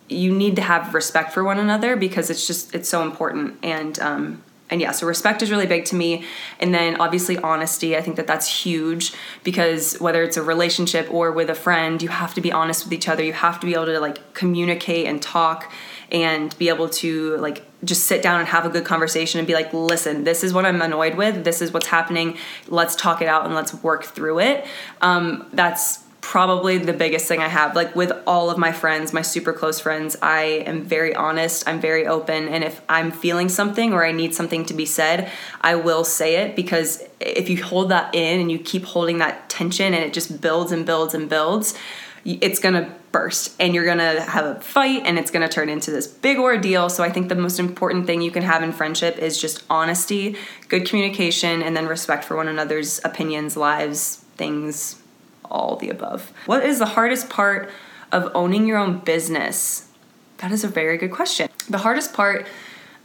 you 0.08 0.32
need 0.32 0.56
to 0.58 0.62
have 0.62 0.94
respect 0.94 1.34
for 1.34 1.44
one 1.44 1.58
another 1.58 1.96
because 1.96 2.30
it's 2.30 2.46
just 2.46 2.76
it's 2.76 2.88
so 2.88 3.02
important 3.02 3.58
and 3.64 4.00
um, 4.00 4.44
and 4.70 4.82
yeah, 4.82 4.92
so 4.92 5.06
respect 5.06 5.42
is 5.42 5.52
really 5.52 5.68
big 5.68 5.86
to 5.86 5.96
me. 5.96 6.24
And 6.60 6.74
then 6.74 7.00
obviously 7.00 7.38
honesty. 7.38 7.96
I 7.96 8.02
think 8.02 8.16
that 8.16 8.26
that's 8.26 8.64
huge 8.64 9.14
because 9.44 9.96
whether 10.00 10.24
it's 10.24 10.38
a 10.38 10.42
relationship 10.42 11.08
or 11.12 11.32
with 11.32 11.50
a 11.50 11.56
friend, 11.56 12.02
you 12.02 12.10
have 12.10 12.34
to 12.34 12.42
be 12.42 12.52
honest 12.52 12.84
with 12.84 12.94
each 12.94 13.08
other. 13.08 13.24
You 13.24 13.34
have 13.34 13.60
to 13.60 13.68
be 13.68 13.74
able 13.74 13.86
to 13.86 14.00
like 14.00 14.34
communicate 14.34 15.06
and 15.06 15.22
talk 15.22 15.72
and 16.12 16.58
be 16.58 16.70
able 16.70 16.90
to 16.90 17.38
like 17.38 17.64
just 17.84 18.06
sit 18.06 18.24
down 18.24 18.40
and 18.40 18.50
have 18.50 18.66
a 18.66 18.70
good 18.70 18.86
conversation 18.86 19.40
and 19.40 19.46
be 19.46 19.54
like, 19.54 19.72
listen, 19.74 20.24
this 20.24 20.44
is 20.44 20.54
what 20.54 20.66
I'm 20.66 20.82
annoyed 20.82 21.16
with. 21.16 21.44
This 21.44 21.62
is 21.62 21.72
what's 21.72 21.88
happening. 21.88 22.38
Let's 22.68 22.96
talk 22.96 23.22
it 23.22 23.28
out 23.28 23.46
and 23.46 23.54
let's 23.54 23.74
work 23.74 24.06
through 24.06 24.40
it. 24.40 24.66
Um, 25.02 25.48
that's 25.54 26.05
probably 26.26 26.80
the 26.80 26.92
biggest 26.92 27.28
thing 27.28 27.40
I 27.40 27.48
have. 27.48 27.76
Like 27.76 27.96
with 27.96 28.12
all 28.26 28.50
of 28.50 28.58
my 28.58 28.72
friends, 28.72 29.14
my 29.14 29.22
super 29.22 29.54
close 29.54 29.80
friends, 29.80 30.18
I 30.24 30.64
am 30.66 30.82
very 30.82 31.14
honest, 31.14 31.68
I'm 31.68 31.80
very 31.80 32.08
open, 32.08 32.48
and 32.48 32.64
if 32.64 32.82
I'm 32.90 33.12
feeling 33.12 33.48
something 33.48 33.94
or 33.94 34.04
I 34.04 34.12
need 34.12 34.34
something 34.34 34.66
to 34.66 34.74
be 34.74 34.88
said, 34.88 35.32
I 35.62 35.76
will 35.76 36.04
say 36.04 36.38
it 36.38 36.56
because 36.56 37.04
if 37.20 37.48
you 37.48 37.64
hold 37.64 37.90
that 37.90 38.16
in 38.16 38.42
and 38.42 38.52
you 38.52 38.58
keep 38.58 38.86
holding 38.86 39.20
that 39.20 39.50
tension 39.50 39.94
and 39.94 40.04
it 40.04 40.14
just 40.14 40.42
builds 40.42 40.72
and 40.72 40.84
builds 40.84 41.14
and 41.14 41.30
builds, 41.30 41.78
it's 42.26 42.58
gonna 42.58 42.92
burst 43.12 43.56
and 43.60 43.76
you're 43.76 43.86
gonna 43.86 44.20
have 44.20 44.46
a 44.48 44.60
fight 44.62 45.04
and 45.06 45.20
it's 45.20 45.30
gonna 45.30 45.48
turn 45.48 45.70
into 45.70 45.92
this 45.92 46.08
big 46.08 46.40
ordeal. 46.40 46.90
So 46.90 47.04
I 47.04 47.12
think 47.12 47.30
the 47.30 47.36
most 47.36 47.60
important 47.60 48.08
thing 48.08 48.24
you 48.24 48.32
can 48.32 48.42
have 48.42 48.64
in 48.64 48.72
friendship 48.72 49.20
is 49.20 49.40
just 49.40 49.64
honesty, 49.70 50.38
good 50.70 50.90
communication, 50.90 51.62
and 51.62 51.78
then 51.78 51.86
respect 51.86 52.24
for 52.24 52.36
one 52.36 52.48
another's 52.48 53.00
opinions, 53.06 53.56
lives, 53.56 54.26
things, 54.38 55.04
all 55.50 55.76
the 55.76 55.90
above. 55.90 56.32
What 56.46 56.66
is 56.66 56.80
the 56.80 56.86
hardest 56.86 57.30
part 57.30 57.70
of 58.12 58.32
owning 58.36 58.66
your 58.66 58.78
own 58.78 59.00
business? 59.00 59.88
That 60.38 60.52
is 60.52 60.64
a 60.64 60.68
very 60.68 60.98
good 60.98 61.12
question. 61.12 61.50
The 61.70 61.78
hardest 61.80 62.14
part 62.14 62.48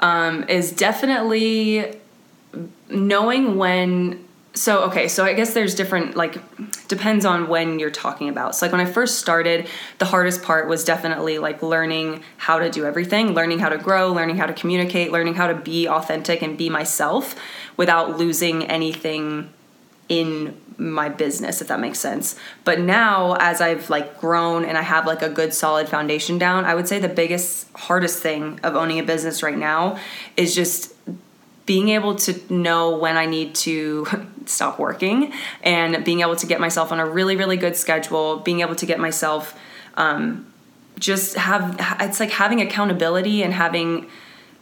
um, 0.01 0.49
is 0.49 0.73
definitely 0.73 1.97
knowing 2.89 3.57
when. 3.57 4.27
So, 4.53 4.83
okay, 4.85 5.07
so 5.07 5.25
I 5.25 5.33
guess 5.35 5.55
there's 5.55 5.77
different, 5.77 6.17
like, 6.17 6.37
depends 6.89 7.25
on 7.25 7.47
when 7.47 7.79
you're 7.79 7.89
talking 7.89 8.29
about. 8.29 8.57
So, 8.57 8.67
like, 8.67 8.73
when 8.73 8.81
I 8.81 8.85
first 8.85 9.21
started, 9.21 9.69
the 9.99 10.07
hardest 10.07 10.43
part 10.43 10.69
was 10.69 10.83
definitely 10.83 11.39
like 11.39 11.63
learning 11.63 12.25
how 12.37 12.59
to 12.59 12.69
do 12.69 12.85
everything, 12.85 13.33
learning 13.33 13.61
how 13.61 13.69
to 13.69 13.79
grow, 13.79 14.13
learning 14.13 14.39
how 14.39 14.47
to 14.47 14.53
communicate, 14.53 15.13
learning 15.13 15.35
how 15.35 15.47
to 15.47 15.55
be 15.55 15.89
authentic 15.89 16.43
and 16.43 16.59
be 16.59 16.69
myself 16.69 17.37
without 17.77 18.19
losing 18.19 18.65
anything 18.65 19.51
in 20.09 20.61
my 20.81 21.09
business 21.09 21.61
if 21.61 21.69
that 21.69 21.79
makes 21.79 21.99
sense. 21.99 22.37
But 22.65 22.81
now 22.81 23.37
as 23.39 23.61
i've 23.61 23.91
like 23.91 24.19
grown 24.21 24.65
and 24.65 24.77
i 24.77 24.83
have 24.83 25.07
like 25.07 25.23
a 25.23 25.29
good 25.29 25.53
solid 25.53 25.89
foundation 25.89 26.39
down 26.39 26.65
i 26.65 26.75
would 26.75 26.89
say 26.89 26.99
the 26.99 27.09
biggest 27.09 27.71
hardest 27.75 28.23
thing 28.23 28.59
of 28.63 28.75
owning 28.75 28.99
a 28.99 29.03
business 29.03 29.43
right 29.43 29.59
now 29.59 29.99
is 30.37 30.55
just 30.55 30.93
being 31.67 31.91
able 31.91 32.15
to 32.17 32.53
know 32.53 32.97
when 32.97 33.17
i 33.17 33.27
need 33.27 33.55
to 33.55 34.07
stop 34.47 34.79
working 34.79 35.33
and 35.63 36.05
being 36.05 36.21
able 36.21 36.37
to 36.37 36.47
get 36.47 36.61
myself 36.61 36.91
on 36.93 37.01
a 37.01 37.07
really 37.07 37.37
really 37.37 37.57
good 37.57 37.77
schedule 37.77 38.39
being 38.39 38.61
able 38.61 38.75
to 38.75 38.87
get 38.87 38.99
myself 38.99 39.59
um, 39.97 40.47
just 40.99 41.35
have 41.35 41.77
it's 42.01 42.21
like 42.21 42.31
having 42.31 42.61
accountability 42.61 43.43
and 43.43 43.53
having 43.53 44.09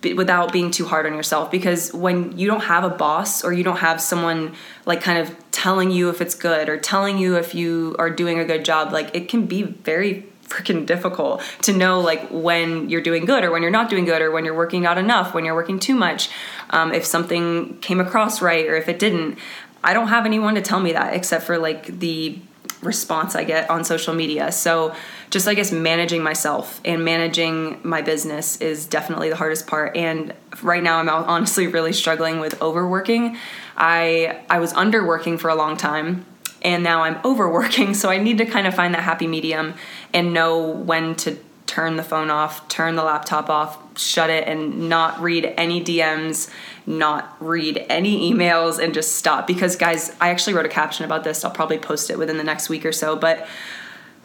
without 0.03 0.53
being 0.53 0.71
too 0.71 0.87
hard 0.87 1.07
on 1.07 1.15
yourself. 1.15 1.51
Because 1.51 1.93
when 1.93 2.37
you 2.39 2.47
don't 2.47 2.63
have 2.63 2.85
a 2.85 2.91
boss 2.91 3.43
or 3.43 3.53
you 3.53 3.65
don't 3.65 3.79
have 3.79 4.01
someone 4.01 4.55
like 4.87 5.01
kind 5.01 5.19
of 5.19 5.48
telling 5.59 5.91
you 5.91 6.09
if 6.09 6.21
it's 6.21 6.37
good 6.37 6.69
or 6.69 6.79
telling 6.79 7.19
you 7.19 7.37
if 7.37 7.53
you 7.53 7.97
are 7.99 8.11
doing 8.11 8.39
a 8.39 8.45
good 8.45 8.65
job 8.65 8.93
like 8.93 9.13
it 9.13 9.29
can 9.29 9.45
be 9.47 9.65
very 9.65 10.25
freaking 10.45 10.87
difficult 10.87 11.43
to 11.61 11.73
know 11.73 12.01
like 12.01 12.29
when 12.31 12.89
you're 12.89 13.03
doing 13.03 13.25
good 13.25 13.43
or 13.43 13.51
when 13.51 13.61
you're 13.61 13.71
not 13.71 13.91
doing 13.91 14.05
good 14.05 14.23
or 14.23 14.31
when 14.31 14.45
you're 14.45 14.57
working 14.57 14.83
not 14.83 14.97
enough 14.97 15.35
when 15.35 15.45
you're 15.45 15.57
working 15.57 15.81
too 15.81 15.97
much 15.97 16.31
um, 16.71 16.93
if 16.93 17.05
something 17.05 17.77
came 17.81 18.01
across 18.01 18.41
right 18.41 18.67
or 18.67 18.77
if 18.77 18.89
it 18.89 18.99
didn't. 18.99 19.39
I 19.83 19.95
don't 19.95 20.09
have 20.09 20.27
anyone 20.27 20.55
to 20.55 20.61
tell 20.61 20.81
me 20.81 20.93
that 20.93 21.15
except 21.15 21.45
for 21.45 21.59
like 21.59 21.99
the 21.99 22.39
response 22.83 23.35
I 23.35 23.45
get 23.45 23.69
on 23.71 23.85
social 23.85 24.15
media. 24.15 24.53
So, 24.53 24.95
just 25.31 25.47
I 25.47 25.55
guess 25.55 25.73
managing 25.73 26.23
myself 26.23 26.81
and 26.85 27.05
managing 27.05 27.81
my 27.83 28.03
business 28.03 28.57
is 28.61 28.87
definitely 28.87 29.29
the 29.29 29.37
hardest 29.37 29.67
part. 29.67 29.97
And 29.97 30.35
right 30.63 30.83
now, 30.83 30.99
I'm 30.99 31.09
honestly 31.09 31.67
really 31.67 31.93
struggling 31.93 32.41
with 32.41 32.61
overworking. 32.63 33.37
I 33.77 34.43
I 34.49 34.59
was 34.59 34.73
underworking 34.73 35.39
for 35.39 35.49
a 35.49 35.55
long 35.55 35.77
time, 35.77 36.25
and 36.63 36.83
now 36.83 37.03
I'm 37.03 37.19
overworking. 37.25 37.95
So 37.99 38.11
I 38.11 38.19
need 38.19 38.39
to 38.39 38.47
kind 38.47 38.67
of 38.67 38.75
find 38.75 38.95
that 38.95 39.03
happy 39.03 39.27
medium 39.27 39.75
and 40.15 40.33
know 40.33 40.61
when 40.69 41.15
to 41.17 41.37
turn 41.69 41.97
the 41.97 42.03
phone 42.03 42.31
off, 42.31 42.67
turn 42.67 42.97
the 42.97 43.05
laptop 43.05 43.49
off, 43.49 43.97
shut 43.97 44.31
it, 44.31 44.49
and 44.49 44.89
not 44.89 45.21
read 45.21 45.55
any 45.57 45.85
DMs, 45.85 46.51
not 46.87 47.37
read 47.39 47.85
any 47.89 48.33
emails, 48.33 48.83
and 48.83 48.95
just 48.95 49.17
stop. 49.17 49.47
Because, 49.47 49.77
guys, 49.77 50.17
I 50.21 50.31
actually 50.31 50.55
wrote 50.55 50.67
a 50.67 50.71
caption 50.71 51.05
about 51.05 51.23
this. 51.23 51.45
I'll 51.45 51.51
probably 51.51 51.79
post 51.79 52.11
it 52.11 52.19
within 52.19 52.39
the 52.39 52.45
next 52.45 52.69
week 52.69 52.85
or 52.85 52.93
so. 52.93 53.15
But, 53.15 53.47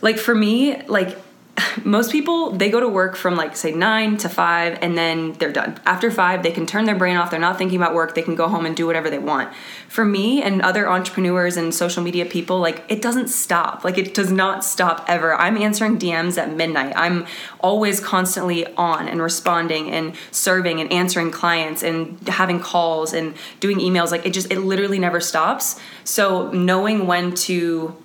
like, 0.02 0.18
for 0.18 0.34
me, 0.34 0.82
like, 0.84 1.18
most 1.84 2.12
people 2.12 2.52
they 2.52 2.70
go 2.70 2.80
to 2.80 2.88
work 2.88 3.16
from 3.16 3.36
like 3.36 3.56
say 3.56 3.72
9 3.72 4.18
to 4.18 4.30
5 4.30 4.80
and 4.82 4.98
then 4.98 5.34
they're 5.34 5.52
done. 5.52 5.80
After 5.86 6.10
5 6.10 6.44
they 6.44 6.52
can 6.52 6.66
turn 6.66 6.86
their 6.86 6.96
brain 6.96 7.16
off. 7.16 7.32
They're 7.32 7.40
not 7.40 7.58
thinking 7.58 7.78
about 7.78 7.94
work. 7.94 8.16
They 8.16 8.22
can 8.22 8.36
go 8.36 8.48
home 8.48 8.66
and 8.66 8.76
do 8.76 8.88
whatever 8.88 9.10
they 9.10 9.20
want. 9.20 9.54
For 9.88 10.04
me 10.04 10.42
and 10.42 10.62
other 10.62 10.90
entrepreneurs 10.90 11.58
and 11.58 11.74
social 11.74 12.02
media 12.02 12.26
people 12.26 12.60
like 12.60 12.84
it 12.90 13.02
doesn't 13.02 13.28
stop. 13.28 13.84
Like 13.84 13.98
it 13.98 14.14
does 14.14 14.32
not 14.32 14.64
stop 14.64 15.06
ever. 15.08 15.36
I'm 15.36 15.58
answering 15.58 16.00
dms 16.00 16.38
at 16.38 16.56
midnight. 16.56 16.94
I'm 16.96 17.26
always 17.60 18.00
constantly 18.00 18.66
on 18.76 19.08
and 19.08 19.22
responding 19.22 19.92
and 19.92 20.16
serving 20.32 20.80
and 20.80 20.92
answering 20.92 21.32
clients 21.32 21.84
and 21.84 22.28
having 22.28 22.60
calls 22.60 23.14
and 23.14 23.36
doing 23.60 23.78
emails. 23.78 24.12
Like 24.12 24.26
it 24.26 24.34
just 24.34 24.52
it 24.52 24.60
literally 24.60 25.00
never 25.00 25.22
stops. 25.22 25.80
So 26.04 26.52
knowing 26.52 27.06
when 27.06 27.36
to 27.36 27.96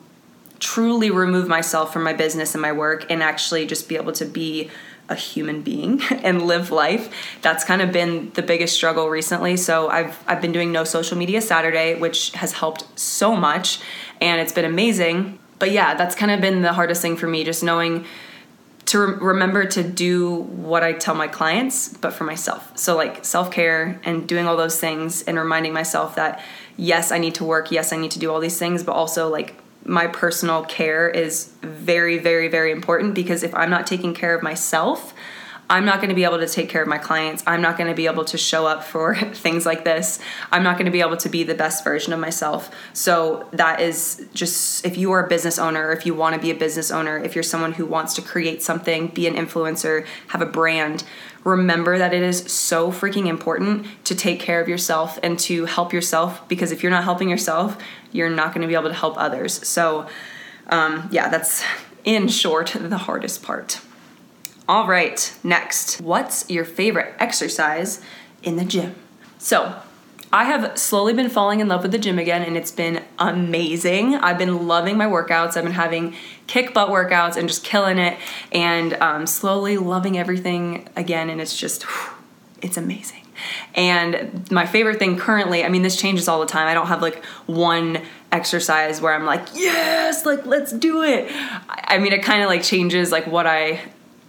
truly 0.61 1.11
remove 1.11 1.49
myself 1.49 1.93
from 1.93 2.03
my 2.03 2.12
business 2.12 2.55
and 2.55 2.62
my 2.62 2.73
work 2.73 3.07
and 3.11 3.23
actually 3.23 3.67
just 3.67 3.88
be 3.88 3.97
able 3.97 4.12
to 4.12 4.25
be 4.25 4.71
a 5.09 5.15
human 5.15 5.62
being 5.62 6.03
and 6.23 6.43
live 6.43 6.71
life. 6.71 7.12
That's 7.43 7.65
kind 7.65 7.81
of 7.81 7.93
been 7.93 8.31
the 8.35 8.43
biggest 8.43 8.75
struggle 8.75 9.09
recently. 9.09 9.57
So 9.57 9.88
I've 9.88 10.19
I've 10.27 10.43
been 10.43 10.53
doing 10.53 10.73
no 10.73 10.85
social 10.85 11.17
media 11.17 11.41
Saturday, 11.41 11.95
which 11.95 12.33
has 12.33 12.53
helped 12.53 12.85
so 12.99 13.35
much 13.35 13.81
and 14.21 14.41
it's 14.41 14.53
been 14.53 14.65
amazing. 14.65 15.38
But 15.59 15.71
yeah, 15.71 15.95
that's 15.95 16.15
kind 16.15 16.31
of 16.31 16.41
been 16.41 16.62
the 16.62 16.73
hardest 16.73 17.03
thing 17.03 17.17
for 17.17 17.27
me 17.27 17.45
just 17.45 17.62
knowing 17.62 18.05
to 18.87 18.99
re- 18.99 19.15
remember 19.21 19.67
to 19.67 19.83
do 19.83 20.37
what 20.37 20.83
I 20.83 20.95
tell 20.95 21.15
my 21.15 21.29
clients, 21.29 21.88
but 21.88 22.12
for 22.12 22.25
myself. 22.25 22.77
So, 22.79 22.97
like 22.97 23.25
self 23.25 23.50
care 23.50 24.00
and 24.05 24.27
doing 24.27 24.47
all 24.47 24.57
those 24.57 24.81
things, 24.81 25.23
and 25.23 25.37
reminding 25.38 25.73
myself 25.73 26.15
that 26.15 26.41
yes, 26.77 27.12
I 27.12 27.19
need 27.19 27.35
to 27.37 27.45
work, 27.45 27.71
yes, 27.71 27.93
I 27.93 27.97
need 27.97 28.12
to 28.12 28.19
do 28.19 28.33
all 28.33 28.41
these 28.41 28.59
things, 28.59 28.83
but 28.83 28.93
also 28.93 29.29
like 29.29 29.55
my 29.88 30.07
personal 30.07 30.64
care 30.64 31.09
is 31.09 31.50
very, 31.62 32.18
very, 32.18 32.49
very 32.49 32.71
important 32.71 33.14
because 33.14 33.42
if 33.42 33.54
I'm 33.54 33.71
not 33.71 33.87
taking 33.87 34.14
care 34.14 34.35
of 34.35 34.42
myself, 34.42 35.14
I'm 35.71 35.85
not 35.85 35.97
going 35.97 36.09
to 36.09 36.15
be 36.15 36.25
able 36.25 36.39
to 36.39 36.49
take 36.49 36.71
care 36.71 36.81
of 36.81 36.89
my 36.89 36.97
clients. 36.97 37.43
I'm 37.47 37.61
not 37.61 37.77
going 37.77 37.91
to 37.91 37.95
be 37.95 38.07
able 38.07 38.25
to 38.27 38.39
show 38.39 38.67
up 38.67 38.85
for 38.85 39.15
things 39.35 39.67
like 39.67 39.85
this. 39.85 40.19
I'm 40.51 40.63
not 40.63 40.77
going 40.77 40.87
to 40.87 40.91
be 40.91 41.01
able 41.01 41.19
to 41.19 41.29
be 41.29 41.43
the 41.43 41.55
best 41.55 41.85
version 41.85 42.13
of 42.13 42.21
myself. 42.21 42.71
So, 42.93 43.47
that 43.53 43.81
is 43.81 44.27
just 44.33 44.87
if 44.87 44.97
you 44.97 45.13
are 45.13 45.25
a 45.25 45.29
business 45.29 45.59
owner, 45.59 45.93
if 45.93 46.07
you 46.07 46.15
want 46.15 46.35
to 46.35 46.41
be 46.41 46.51
a 46.51 46.55
business 46.55 46.91
owner, 46.91 47.19
if 47.19 47.35
you're 47.35 47.43
someone 47.43 47.73
who 47.73 47.85
wants 47.85 48.15
to 48.15 48.23
create 48.23 48.63
something, 48.63 49.09
be 49.09 49.27
an 49.27 49.35
influencer, 49.35 50.07
have 50.29 50.41
a 50.41 50.47
brand, 50.47 51.05
remember 51.45 51.99
that 51.99 52.15
it 52.15 52.23
is 52.23 52.51
so 52.51 52.91
freaking 52.91 53.27
important 53.27 53.87
to 54.05 54.15
take 54.15 54.41
care 54.41 54.61
of 54.61 54.69
yourself 54.69 55.19
and 55.23 55.39
to 55.39 55.65
help 55.67 55.93
yourself 55.93 56.47
because 56.49 56.73
if 56.73 56.83
you're 56.83 56.91
not 56.91 57.05
helping 57.05 57.29
yourself, 57.29 57.77
you're 58.13 58.31
not 58.31 58.53
going 58.53 58.63
to 58.63 58.69
be 58.69 58.75
able 58.75 58.89
to 58.89 58.95
help 58.95 59.15
others. 59.19 59.67
So, 59.67 60.07
um, 60.69 61.09
yeah, 61.11 61.29
that's 61.29 61.65
in 62.05 62.29
short 62.29 62.75
the 62.79 62.99
hardest 62.99 63.43
part. 63.43 63.81
All 64.69 64.87
right, 64.87 65.35
next. 65.43 65.99
What's 65.99 66.51
your 66.51 66.67
favorite 66.67 67.15
exercise 67.19 68.03
in 68.43 68.57
the 68.57 68.67
gym? 68.67 68.97
So, 69.39 69.81
I 70.31 70.45
have 70.45 70.77
slowly 70.77 71.15
been 71.15 71.31
falling 71.31 71.61
in 71.61 71.69
love 71.69 71.81
with 71.81 71.91
the 71.91 71.99
gym 71.99 72.19
again, 72.19 72.43
and 72.43 72.55
it's 72.55 72.71
been 72.71 73.03
amazing. 73.19 74.17
I've 74.17 74.37
been 74.37 74.69
loving 74.69 74.99
my 74.99 75.07
workouts. 75.07 75.57
I've 75.57 75.65
been 75.65 75.73
having 75.73 76.15
kick 76.47 76.75
butt 76.75 76.91
workouts 76.91 77.39
and 77.39 77.49
just 77.49 77.65
killing 77.65 77.97
it, 77.97 78.19
and 78.53 78.93
um, 79.01 79.27
slowly 79.27 79.79
loving 79.79 80.19
everything 80.19 80.87
again. 80.97 81.31
And 81.31 81.41
it's 81.41 81.57
just, 81.57 81.87
it's 82.61 82.77
amazing. 82.77 83.23
And 83.75 84.51
my 84.51 84.67
favorite 84.67 84.99
thing 84.99 85.17
currently, 85.17 85.65
I 85.65 85.71
mean, 85.71 85.81
this 85.81 85.97
changes 85.97 86.29
all 86.29 86.41
the 86.41 86.47
time. 86.47 86.69
I 86.69 86.75
don't 86.75 86.89
have 86.89 87.01
like 87.01 87.25
one 87.47 88.03
exercise 88.31 89.01
where 89.01 89.15
I'm 89.15 89.25
like, 89.25 89.47
yes, 89.55 90.27
like 90.27 90.45
let's 90.45 90.73
do 90.73 91.03
it. 91.05 91.33
I 91.71 91.97
mean, 91.97 92.13
it 92.13 92.23
kind 92.23 92.43
of 92.43 92.49
like 92.49 92.63
changes 92.63 93.11
like 93.11 93.27
what 93.27 93.47
I 93.47 93.81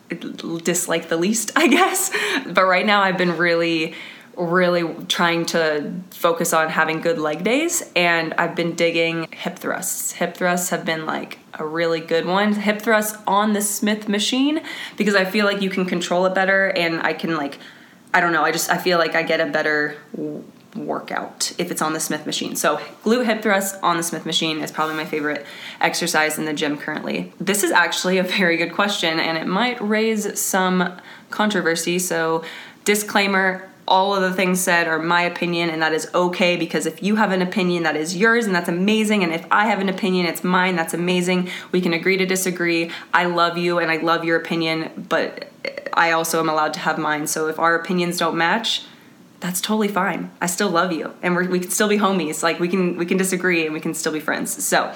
dislike 0.10 1.10
the 1.10 1.18
least, 1.18 1.52
I 1.56 1.68
guess. 1.68 2.12
But 2.46 2.66
right 2.66 2.86
now, 2.86 3.02
I've 3.02 3.18
been 3.18 3.38
really 3.38 3.96
really 4.40 4.86
trying 5.08 5.46
to 5.46 5.92
focus 6.12 6.54
on 6.54 6.70
having 6.70 7.02
good 7.02 7.20
leg 7.20 7.44
days 7.44 7.84
and 7.94 8.34
I've 8.36 8.56
been 8.56 8.74
digging 8.74 9.28
hip 9.34 9.60
thrusts. 9.60 10.14
Hip 10.14 10.38
thrusts 10.38 10.70
have 10.70 10.86
been 10.86 11.06
like 11.06 11.40
a 11.56 11.66
really 11.66 12.00
good 12.00 12.26
one. 12.26 12.54
Hip 12.54 12.82
thrusts 12.82 13.18
on 13.28 13.52
the 13.52 13.62
Smith 13.62 14.08
machine 14.08 14.62
because 14.96 15.14
I 15.14 15.26
feel 15.26 15.46
like 15.46 15.62
you 15.62 15.70
can 15.70 15.86
control 15.86 16.26
it 16.26 16.34
better 16.34 16.70
and 16.70 17.02
I 17.02 17.14
can 17.14 17.36
like 17.36 17.60
I 18.14 18.22
don't 18.22 18.32
know. 18.32 18.44
I 18.44 18.52
just 18.52 18.70
I 18.72 18.78
feel 18.78 18.98
like 18.98 19.14
I 19.14 19.24
get 19.24 19.42
a 19.42 19.46
better 19.46 19.98
workout 20.76 21.52
if 21.58 21.72
it's 21.72 21.82
on 21.82 21.94
the 21.94 22.00
Smith 22.00 22.26
machine. 22.26 22.56
So 22.56 22.78
glute 23.04 23.26
hip 23.26 23.42
thrust 23.42 23.76
on 23.82 23.98
the 23.98 24.04
Smith 24.04 24.26
machine 24.26 24.60
is 24.60 24.72
probably 24.72 24.96
my 24.96 25.06
favorite 25.06 25.46
exercise 25.82 26.38
in 26.38 26.46
the 26.46 26.54
gym 26.54 26.78
currently. 26.78 27.34
This 27.40 27.64
is 27.64 27.72
actually 27.72 28.18
a 28.18 28.24
very 28.24 28.58
good 28.58 28.74
question 28.74 29.20
and 29.20 29.38
it 29.38 29.48
might 29.48 29.82
raise 29.82 30.40
some 30.40 31.00
controversy. 31.30 32.00
So 32.00 32.44
disclaimer 32.86 33.70
all 33.88 34.14
of 34.16 34.22
the 34.22 34.32
things 34.32 34.62
said 34.62 34.88
are 34.88 35.00
my 35.00 35.24
opinion 35.24 35.72
and 35.72 35.82
that 35.82 35.94
is 35.94 36.08
okay 36.14 36.56
because 36.56 36.86
if 36.86 37.02
you 37.02 37.16
have 37.16 37.32
an 37.32 37.42
opinion 37.42 37.84
that 37.84 37.96
is 37.96 38.16
yours 38.16 38.46
and 38.46 38.54
that's 38.54 38.70
amazing 38.70 39.24
and 39.24 39.34
if 39.34 39.46
I 39.50 39.66
have 39.66 39.80
an 39.80 39.90
opinion 39.90 40.28
it's 40.28 40.44
mine 40.44 40.76
that's 40.76 40.94
amazing 40.94 41.50
we 41.72 41.82
can 41.82 41.94
agree 41.94 42.16
to 42.18 42.26
disagree 42.26 42.92
I 43.14 43.26
love 43.26 43.58
you 43.58 43.80
and 43.80 43.90
I 43.90 43.98
love 43.98 44.24
your 44.24 44.38
opinion 44.38 45.08
but 45.10 45.52
I 45.92 46.12
also 46.12 46.40
am 46.40 46.50
allowed 46.50 46.74
to 46.76 46.80
have 46.82 47.00
mine 47.00 47.26
so 47.26 47.48
if 47.48 47.58
our 47.58 47.74
opinions 47.74 48.20
don't 48.20 48.38
match 48.38 48.84
that's 49.40 49.62
totally 49.62 49.88
fine. 49.88 50.32
I 50.42 50.48
still 50.48 50.70
love 50.70 50.92
you, 50.92 51.14
and 51.22 51.36
we 51.36 51.60
can 51.60 51.72
still 51.72 51.88
be 51.88 51.98
homies. 51.98 52.44
Like 52.44 52.60
we 52.60 52.68
can 52.68 52.98
we 52.98 53.06
can 53.06 53.18
disagree 53.18 53.66
and 53.66 53.74
we 53.74 53.80
can 53.80 53.94
still 53.94 54.12
be 54.12 54.20
friends. 54.20 54.64
So, 54.64 54.94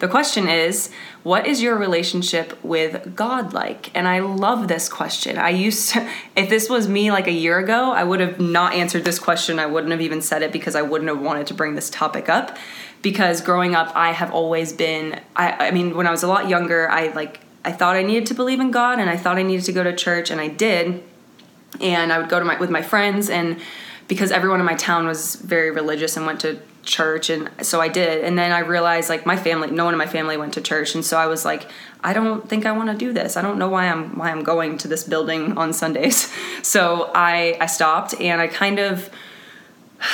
the 0.00 0.08
question 0.08 0.48
is, 0.48 0.90
what 1.22 1.46
is 1.46 1.62
your 1.62 1.76
relationship 1.76 2.62
with 2.64 3.14
God 3.14 3.52
like? 3.52 3.96
And 3.96 4.08
I 4.08 4.18
love 4.18 4.66
this 4.66 4.88
question. 4.88 5.38
I 5.38 5.50
used 5.50 5.90
to, 5.90 6.08
if 6.36 6.50
this 6.50 6.68
was 6.68 6.88
me 6.88 7.10
like 7.10 7.26
a 7.26 7.32
year 7.32 7.58
ago, 7.58 7.92
I 7.92 8.02
would 8.02 8.20
have 8.20 8.40
not 8.40 8.74
answered 8.74 9.04
this 9.04 9.18
question. 9.18 9.58
I 9.58 9.66
wouldn't 9.66 9.92
have 9.92 10.00
even 10.00 10.20
said 10.20 10.42
it 10.42 10.52
because 10.52 10.74
I 10.74 10.82
wouldn't 10.82 11.08
have 11.08 11.20
wanted 11.20 11.46
to 11.48 11.54
bring 11.54 11.74
this 11.74 11.88
topic 11.90 12.28
up. 12.28 12.56
Because 13.02 13.40
growing 13.42 13.74
up, 13.74 13.94
I 13.94 14.12
have 14.12 14.32
always 14.32 14.72
been. 14.72 15.20
I 15.36 15.68
I 15.68 15.70
mean, 15.70 15.96
when 15.96 16.06
I 16.06 16.10
was 16.10 16.22
a 16.22 16.28
lot 16.28 16.48
younger, 16.48 16.90
I 16.90 17.08
like 17.08 17.40
I 17.64 17.70
thought 17.70 17.96
I 17.96 18.02
needed 18.02 18.26
to 18.26 18.34
believe 18.34 18.60
in 18.60 18.70
God, 18.70 18.98
and 18.98 19.08
I 19.08 19.16
thought 19.16 19.36
I 19.36 19.42
needed 19.42 19.64
to 19.66 19.72
go 19.72 19.84
to 19.84 19.94
church, 19.94 20.30
and 20.30 20.40
I 20.40 20.48
did. 20.48 21.02
And 21.80 22.12
I 22.12 22.18
would 22.18 22.28
go 22.28 22.38
to 22.38 22.44
my 22.44 22.58
with 22.58 22.70
my 22.70 22.82
friends 22.82 23.28
and 23.28 23.60
because 24.06 24.30
everyone 24.30 24.60
in 24.60 24.66
my 24.66 24.74
town 24.74 25.06
was 25.06 25.36
very 25.36 25.70
religious 25.70 26.16
and 26.16 26.26
went 26.26 26.40
to 26.40 26.60
church 26.82 27.30
and 27.30 27.50
so 27.62 27.80
I 27.80 27.88
did. 27.88 28.24
And 28.24 28.38
then 28.38 28.52
I 28.52 28.60
realized 28.60 29.08
like 29.08 29.26
my 29.26 29.36
family 29.36 29.70
no 29.70 29.84
one 29.84 29.94
in 29.94 29.98
my 29.98 30.06
family 30.06 30.36
went 30.36 30.54
to 30.54 30.60
church 30.60 30.94
and 30.94 31.04
so 31.04 31.16
I 31.16 31.26
was 31.26 31.44
like 31.44 31.70
I 32.02 32.12
don't 32.12 32.46
think 32.46 32.66
I 32.66 32.72
want 32.72 32.90
to 32.90 32.96
do 32.96 33.12
this. 33.12 33.36
I 33.36 33.42
don't 33.42 33.58
know 33.58 33.68
why 33.68 33.88
I'm 33.88 34.18
why 34.18 34.30
I'm 34.30 34.44
going 34.44 34.78
to 34.78 34.88
this 34.88 35.04
building 35.04 35.56
on 35.56 35.72
Sundays. 35.72 36.32
So 36.62 37.10
I 37.14 37.58
I 37.60 37.66
stopped 37.66 38.18
and 38.20 38.40
I 38.40 38.46
kind 38.46 38.78
of 38.78 39.10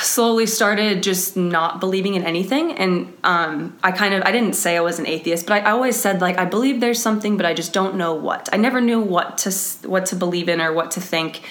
slowly 0.01 0.45
started 0.45 1.03
just 1.03 1.35
not 1.35 1.79
believing 1.79 2.15
in 2.15 2.23
anything 2.23 2.71
and 2.73 3.13
um, 3.23 3.77
i 3.83 3.91
kind 3.91 4.13
of 4.13 4.23
i 4.23 4.31
didn't 4.31 4.53
say 4.53 4.77
i 4.77 4.81
was 4.81 4.99
an 4.99 5.07
atheist 5.07 5.45
but 5.45 5.61
I, 5.61 5.69
I, 5.69 5.71
always 5.71 5.99
said 5.99 6.21
like 6.21 6.37
i 6.37 6.45
believe 6.45 6.79
there's 6.79 7.01
something 7.01 7.35
but 7.35 7.45
i 7.45 7.53
just 7.53 7.73
don't 7.73 7.95
know 7.95 8.13
what 8.13 8.47
i 8.53 8.57
never 8.57 8.79
knew 8.79 9.01
what 9.01 9.37
to 9.39 9.51
what 9.87 10.05
to 10.07 10.15
believe 10.15 10.47
in 10.47 10.61
or 10.61 10.71
what 10.71 10.91
to 10.91 11.01
think 11.01 11.41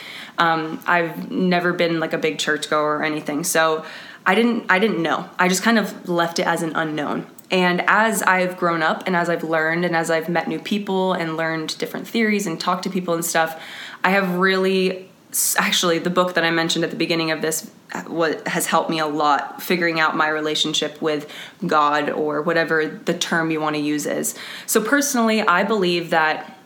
um, 0.40 0.80
I've 0.87 1.30
never 1.30 1.75
been 1.75 2.00
like 2.00 2.14
a 2.14 2.18
big 2.18 2.38
churchgoer 2.38 2.97
or 2.99 3.04
anything, 3.04 3.44
so 3.44 3.85
I 4.25 4.35
didn't 4.35 4.64
I 4.70 4.78
didn't 4.78 5.02
know. 5.02 5.28
I 5.38 5.49
just 5.49 5.62
kind 5.62 5.78
of 5.78 6.09
left 6.09 6.38
it 6.38 6.47
as 6.47 6.62
an 6.62 6.75
unknown. 6.75 7.26
And 7.50 7.82
as 7.87 8.23
I've 8.23 8.56
grown 8.56 8.80
up 8.80 9.02
and 9.06 9.14
as 9.14 9.28
I've 9.28 9.44
learned 9.44 9.85
and 9.85 9.94
as 9.94 10.11
I've 10.11 10.28
met 10.28 10.49
new 10.49 10.61
people 10.61 11.12
and 11.12 11.37
learned 11.37 11.76
different 11.78 12.06
theories 12.06 12.47
and 12.47 12.59
talked 12.59 12.85
to 12.85 12.90
people 12.90 13.12
and 13.12 13.25
stuff, 13.25 13.61
I 14.02 14.11
have 14.11 14.37
really 14.37 15.10
actually 15.59 15.99
the 15.99 16.11
book 16.11 16.35
that 16.35 16.45
I 16.45 16.51
mentioned 16.51 16.85
at 16.85 16.91
the 16.91 16.97
beginning 16.97 17.31
of 17.31 17.43
this 17.43 17.71
uh, 17.93 18.03
what 18.03 18.47
has 18.49 18.67
helped 18.67 18.91
me 18.91 18.99
a 18.99 19.07
lot 19.07 19.63
figuring 19.63 20.01
out 20.01 20.17
my 20.17 20.29
relationship 20.29 21.01
with 21.01 21.31
God 21.67 22.11
or 22.11 22.43
whatever 22.43 22.87
the 22.87 23.15
term 23.15 23.51
you 23.51 23.61
want 23.61 23.77
to 23.77 23.83
use 23.83 24.07
is. 24.07 24.35
So 24.67 24.83
personally, 24.83 25.43
I 25.43 25.63
believe 25.65 26.11
that 26.11 26.57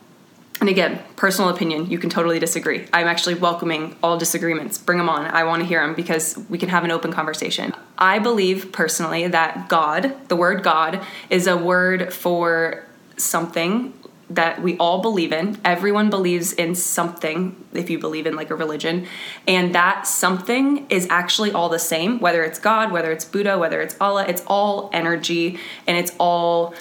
and 0.60 0.68
again, 0.68 1.02
personal 1.16 1.50
opinion, 1.50 1.90
you 1.90 1.98
can 1.98 2.08
totally 2.08 2.38
disagree. 2.38 2.86
I'm 2.92 3.06
actually 3.06 3.34
welcoming 3.34 3.96
all 4.02 4.16
disagreements. 4.16 4.78
Bring 4.78 4.98
them 4.98 5.08
on. 5.08 5.26
I 5.26 5.44
want 5.44 5.60
to 5.60 5.66
hear 5.66 5.84
them 5.84 5.94
because 5.94 6.38
we 6.48 6.58
can 6.58 6.68
have 6.68 6.84
an 6.84 6.90
open 6.90 7.12
conversation. 7.12 7.74
I 7.98 8.18
believe 8.18 8.72
personally 8.72 9.26
that 9.26 9.68
God, 9.68 10.14
the 10.28 10.36
word 10.36 10.62
God, 10.62 11.04
is 11.28 11.46
a 11.46 11.56
word 11.56 12.14
for 12.14 12.84
something 13.16 13.92
that 14.30 14.62
we 14.62 14.76
all 14.78 15.02
believe 15.02 15.32
in. 15.32 15.58
Everyone 15.64 16.10
believes 16.10 16.52
in 16.52 16.74
something 16.74 17.56
if 17.72 17.90
you 17.90 17.98
believe 17.98 18.26
in 18.26 18.34
like 18.36 18.50
a 18.50 18.54
religion. 18.54 19.06
And 19.46 19.74
that 19.74 20.06
something 20.06 20.86
is 20.88 21.06
actually 21.10 21.52
all 21.52 21.68
the 21.68 21.78
same, 21.78 22.20
whether 22.20 22.42
it's 22.42 22.58
God, 22.58 22.90
whether 22.90 23.12
it's 23.12 23.24
Buddha, 23.24 23.58
whether 23.58 23.82
it's 23.82 23.96
Allah, 24.00 24.24
it's 24.26 24.42
all 24.46 24.88
energy 24.92 25.58
and 25.86 25.96
it's 25.96 26.12
all 26.18 26.74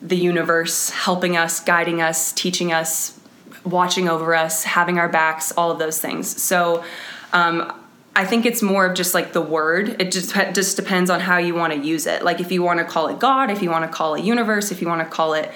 the 0.00 0.16
universe 0.16 0.90
helping 0.90 1.36
us, 1.36 1.60
guiding 1.60 2.00
us, 2.00 2.32
teaching 2.32 2.72
us, 2.72 3.18
watching 3.64 4.08
over 4.08 4.34
us, 4.34 4.62
having 4.62 4.98
our 4.98 5.08
backs, 5.08 5.52
all 5.52 5.70
of 5.72 5.80
those 5.80 6.00
things. 6.00 6.40
So 6.40 6.84
um, 7.32 7.72
I 8.14 8.24
think 8.24 8.46
it's 8.46 8.62
more 8.62 8.86
of 8.86 8.94
just 8.94 9.14
like 9.14 9.32
the 9.32 9.40
word. 9.40 10.00
It 10.00 10.12
just 10.12 10.34
just 10.54 10.76
depends 10.76 11.10
on 11.10 11.20
how 11.20 11.38
you 11.38 11.54
want 11.54 11.72
to 11.72 11.78
use 11.78 12.06
it. 12.06 12.22
Like 12.22 12.40
if 12.40 12.52
you 12.52 12.62
want 12.62 12.78
to 12.78 12.84
call 12.84 13.08
it 13.08 13.18
God, 13.18 13.50
if 13.50 13.62
you 13.62 13.70
want 13.70 13.84
to 13.84 13.88
call 13.88 14.14
it 14.14 14.22
universe, 14.22 14.70
if 14.70 14.80
you 14.80 14.88
want 14.88 15.00
to 15.02 15.08
call 15.08 15.34
it 15.34 15.50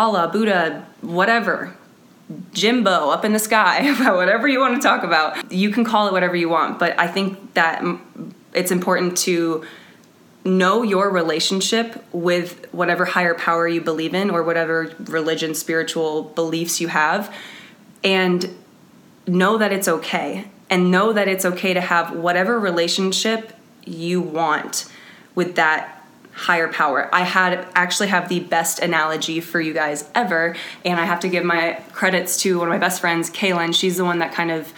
Allah, 0.00 0.30
Buddha, 0.32 0.86
whatever. 1.02 1.76
Jimbo 2.54 3.10
up 3.10 3.22
in 3.22 3.34
the 3.34 3.38
sky, 3.38 3.92
whatever 4.14 4.48
you 4.48 4.58
want 4.58 4.80
to 4.80 4.88
talk 4.88 5.02
about. 5.02 5.52
You 5.52 5.70
can 5.70 5.84
call 5.84 6.08
it 6.08 6.12
whatever 6.12 6.34
you 6.34 6.48
want, 6.48 6.78
but 6.78 6.98
I 6.98 7.06
think 7.06 7.52
that 7.52 7.84
it's 8.54 8.70
important 8.70 9.18
to 9.18 9.62
know 10.42 10.82
your 10.82 11.10
relationship 11.10 12.02
with 12.12 12.66
whatever 12.72 13.04
higher 13.04 13.34
power 13.34 13.68
you 13.68 13.82
believe 13.82 14.14
in 14.14 14.30
or 14.30 14.42
whatever 14.42 14.94
religion, 15.00 15.54
spiritual 15.54 16.22
beliefs 16.22 16.80
you 16.80 16.88
have, 16.88 17.34
and 18.02 18.56
know 19.26 19.58
that 19.58 19.70
it's 19.70 19.86
okay. 19.86 20.48
And 20.70 20.90
know 20.90 21.12
that 21.12 21.28
it's 21.28 21.44
okay 21.44 21.74
to 21.74 21.80
have 21.80 22.16
whatever 22.16 22.58
relationship 22.58 23.52
you 23.84 24.22
want 24.22 24.90
with 25.34 25.56
that 25.56 25.99
higher 26.40 26.72
power. 26.72 27.10
I 27.12 27.22
had 27.22 27.68
actually 27.74 28.08
have 28.08 28.30
the 28.30 28.40
best 28.40 28.78
analogy 28.78 29.40
for 29.40 29.60
you 29.60 29.74
guys 29.74 30.08
ever, 30.14 30.56
and 30.86 30.98
I 30.98 31.04
have 31.04 31.20
to 31.20 31.28
give 31.28 31.44
my 31.44 31.82
credits 31.92 32.38
to 32.42 32.58
one 32.58 32.68
of 32.68 32.72
my 32.72 32.78
best 32.78 33.02
friends, 33.02 33.28
Kaylin. 33.28 33.74
She's 33.74 33.98
the 33.98 34.06
one 34.06 34.20
that 34.20 34.32
kind 34.32 34.50
of 34.50 34.72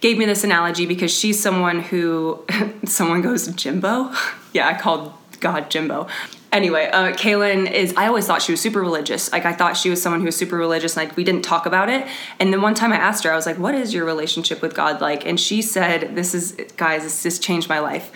gave 0.00 0.16
me 0.16 0.24
this 0.24 0.42
analogy 0.42 0.86
because 0.86 1.12
she's 1.12 1.38
someone 1.38 1.80
who 1.80 2.42
someone 2.86 3.20
goes 3.20 3.46
Jimbo. 3.46 4.10
yeah, 4.54 4.66
I 4.66 4.74
called 4.74 5.12
God 5.40 5.70
Jimbo. 5.70 6.08
Anyway, 6.50 6.88
uh, 6.90 7.12
Kaylin 7.12 7.70
is. 7.70 7.92
I 7.94 8.06
always 8.06 8.26
thought 8.26 8.40
she 8.40 8.52
was 8.52 8.62
super 8.62 8.80
religious. 8.80 9.30
Like 9.32 9.44
I 9.44 9.52
thought 9.52 9.76
she 9.76 9.90
was 9.90 10.00
someone 10.00 10.20
who 10.20 10.26
was 10.26 10.36
super 10.36 10.56
religious. 10.56 10.96
Like 10.96 11.14
we 11.14 11.24
didn't 11.24 11.42
talk 11.42 11.66
about 11.66 11.90
it. 11.90 12.06
And 12.40 12.50
then 12.50 12.62
one 12.62 12.74
time 12.74 12.90
I 12.90 12.96
asked 12.96 13.24
her, 13.24 13.32
I 13.32 13.36
was 13.36 13.44
like, 13.44 13.58
"What 13.58 13.74
is 13.74 13.92
your 13.92 14.06
relationship 14.06 14.62
with 14.62 14.74
God 14.74 15.02
like?" 15.02 15.26
And 15.26 15.38
she 15.38 15.60
said, 15.60 16.14
"This 16.14 16.34
is, 16.34 16.52
guys, 16.78 17.02
this 17.02 17.22
just 17.22 17.42
changed 17.42 17.68
my 17.68 17.80
life." 17.80 18.10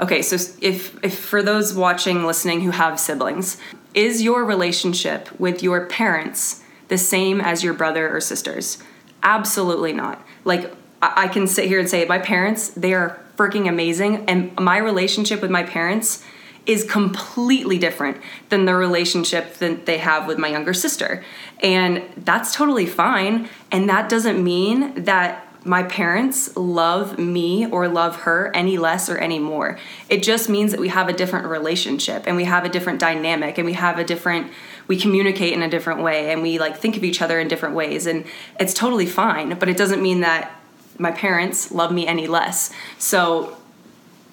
Okay, 0.00 0.22
so 0.22 0.36
if 0.62 1.02
if 1.04 1.18
for 1.18 1.42
those 1.42 1.74
watching, 1.74 2.24
listening 2.24 2.62
who 2.62 2.70
have 2.70 2.98
siblings, 2.98 3.58
is 3.94 4.22
your 4.22 4.44
relationship 4.44 5.28
with 5.38 5.62
your 5.62 5.86
parents 5.86 6.62
the 6.88 6.98
same 6.98 7.40
as 7.40 7.62
your 7.62 7.74
brother 7.74 8.14
or 8.14 8.20
sisters? 8.20 8.78
Absolutely 9.22 9.92
not. 9.92 10.24
Like 10.44 10.74
I 11.02 11.28
can 11.28 11.46
sit 11.46 11.66
here 11.66 11.78
and 11.78 11.88
say 11.88 12.04
my 12.06 12.18
parents, 12.18 12.68
they 12.68 12.94
are 12.94 13.20
freaking 13.36 13.68
amazing. 13.68 14.24
And 14.28 14.54
my 14.58 14.78
relationship 14.78 15.40
with 15.42 15.50
my 15.50 15.62
parents 15.62 16.22
is 16.66 16.84
completely 16.84 17.78
different 17.78 18.18
than 18.50 18.66
the 18.66 18.74
relationship 18.74 19.54
that 19.54 19.86
they 19.86 19.98
have 19.98 20.26
with 20.26 20.38
my 20.38 20.48
younger 20.48 20.74
sister. 20.74 21.24
And 21.60 22.02
that's 22.18 22.54
totally 22.54 22.86
fine. 22.86 23.48
And 23.72 23.88
that 23.88 24.08
doesn't 24.08 24.42
mean 24.42 25.04
that 25.04 25.49
my 25.64 25.82
parents 25.82 26.56
love 26.56 27.18
me 27.18 27.66
or 27.66 27.86
love 27.86 28.16
her 28.22 28.50
any 28.54 28.78
less 28.78 29.10
or 29.10 29.18
any 29.18 29.38
more. 29.38 29.78
It 30.08 30.22
just 30.22 30.48
means 30.48 30.70
that 30.70 30.80
we 30.80 30.88
have 30.88 31.08
a 31.08 31.12
different 31.12 31.46
relationship 31.46 32.24
and 32.26 32.36
we 32.36 32.44
have 32.44 32.64
a 32.64 32.68
different 32.68 32.98
dynamic 32.98 33.58
and 33.58 33.66
we 33.66 33.74
have 33.74 33.98
a 33.98 34.04
different 34.04 34.50
we 34.88 34.98
communicate 34.98 35.52
in 35.52 35.62
a 35.62 35.68
different 35.68 36.02
way 36.02 36.32
and 36.32 36.42
we 36.42 36.58
like 36.58 36.76
think 36.76 36.96
of 36.96 37.04
each 37.04 37.22
other 37.22 37.38
in 37.38 37.46
different 37.46 37.74
ways 37.74 38.06
and 38.06 38.24
it's 38.58 38.74
totally 38.74 39.06
fine, 39.06 39.56
but 39.58 39.68
it 39.68 39.76
doesn't 39.76 40.02
mean 40.02 40.20
that 40.20 40.60
my 40.98 41.12
parents 41.12 41.70
love 41.70 41.92
me 41.92 42.06
any 42.06 42.26
less. 42.26 42.72
So 42.98 43.56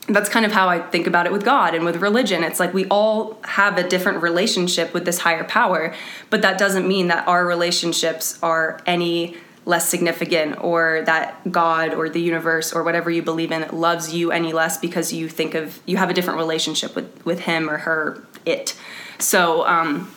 that's 0.07 0.29
kind 0.29 0.45
of 0.45 0.53
how 0.53 0.69
I 0.69 0.79
think 0.79 1.05
about 1.05 1.25
it 1.25 1.31
with 1.31 1.43
God 1.43 1.75
and 1.75 1.83
with 1.83 1.97
religion. 1.97 2.43
It's 2.43 2.59
like 2.59 2.73
we 2.73 2.85
all 2.85 3.37
have 3.43 3.77
a 3.77 3.87
different 3.87 4.23
relationship 4.23 4.93
with 4.93 5.05
this 5.05 5.19
higher 5.19 5.43
power, 5.43 5.93
but 6.29 6.41
that 6.41 6.57
doesn't 6.57 6.87
mean 6.87 7.07
that 7.07 7.27
our 7.27 7.45
relationships 7.45 8.39
are 8.41 8.79
any 8.85 9.35
less 9.67 9.89
significant 9.89 10.63
or 10.63 11.03
that 11.05 11.51
God 11.51 11.93
or 11.93 12.07
the 12.07 12.21
universe 12.21 12.71
or 12.71 12.83
whatever 12.83 13.11
you 13.11 13.21
believe 13.21 13.51
in 13.51 13.67
loves 13.77 14.13
you 14.13 14.31
any 14.31 14.53
less 14.53 14.77
because 14.77 15.11
you 15.11 15.27
think 15.27 15.55
of 15.55 15.79
you 15.85 15.97
have 15.97 16.09
a 16.09 16.13
different 16.13 16.39
relationship 16.39 16.95
with 16.95 17.25
with 17.25 17.41
him 17.41 17.69
or 17.69 17.79
her 17.79 18.23
it. 18.45 18.75
So 19.19 19.67
um, 19.67 20.09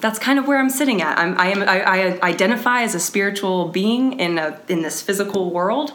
that's 0.00 0.18
kind 0.18 0.38
of 0.38 0.48
where 0.48 0.58
I'm 0.58 0.70
sitting 0.70 1.02
at. 1.02 1.18
I'm, 1.18 1.38
I 1.38 1.46
am 1.48 1.62
I, 1.62 1.82
I 1.82 2.18
identify 2.22 2.82
as 2.82 2.96
a 2.96 3.00
spiritual 3.00 3.68
being 3.68 4.18
in 4.18 4.38
a 4.38 4.58
in 4.68 4.82
this 4.82 5.00
physical 5.00 5.50
world, 5.50 5.92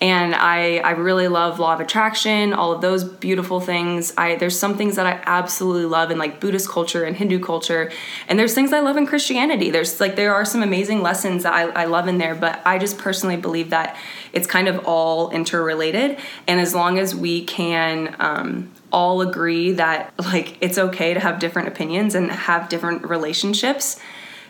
and 0.00 0.34
I 0.34 0.78
I 0.78 0.90
really 0.90 1.28
love 1.28 1.58
law 1.58 1.72
of 1.74 1.80
attraction, 1.80 2.52
all 2.52 2.72
of 2.72 2.80
those 2.80 3.04
beautiful 3.04 3.60
things. 3.60 4.12
I 4.16 4.36
there's 4.36 4.58
some 4.58 4.76
things 4.76 4.96
that 4.96 5.06
I 5.06 5.22
absolutely 5.24 5.86
love 5.86 6.10
in 6.10 6.18
like 6.18 6.40
Buddhist 6.40 6.68
culture 6.68 7.04
and 7.04 7.16
Hindu 7.16 7.40
culture, 7.40 7.90
and 8.28 8.38
there's 8.38 8.54
things 8.54 8.72
I 8.72 8.80
love 8.80 8.96
in 8.96 9.06
Christianity. 9.06 9.70
There's 9.70 9.98
like 9.98 10.16
there 10.16 10.34
are 10.34 10.44
some 10.44 10.62
amazing 10.62 11.00
lessons 11.00 11.44
that 11.44 11.54
I, 11.54 11.82
I 11.82 11.84
love 11.86 12.08
in 12.08 12.18
there, 12.18 12.34
but 12.34 12.60
I 12.66 12.78
just 12.78 12.98
personally 12.98 13.36
believe 13.36 13.70
that 13.70 13.96
it's 14.32 14.46
kind 14.46 14.68
of 14.68 14.84
all 14.84 15.30
interrelated, 15.30 16.18
and 16.46 16.60
as 16.60 16.74
long 16.74 16.98
as 16.98 17.14
we 17.14 17.44
can 17.44 18.16
um, 18.18 18.70
all 18.92 19.22
agree 19.22 19.72
that 19.72 20.12
like 20.18 20.58
it's 20.60 20.76
okay 20.76 21.14
to 21.14 21.20
have 21.20 21.38
different 21.38 21.68
opinions 21.68 22.14
and 22.14 22.30
have 22.30 22.68
different 22.68 23.08
relationships, 23.08 23.98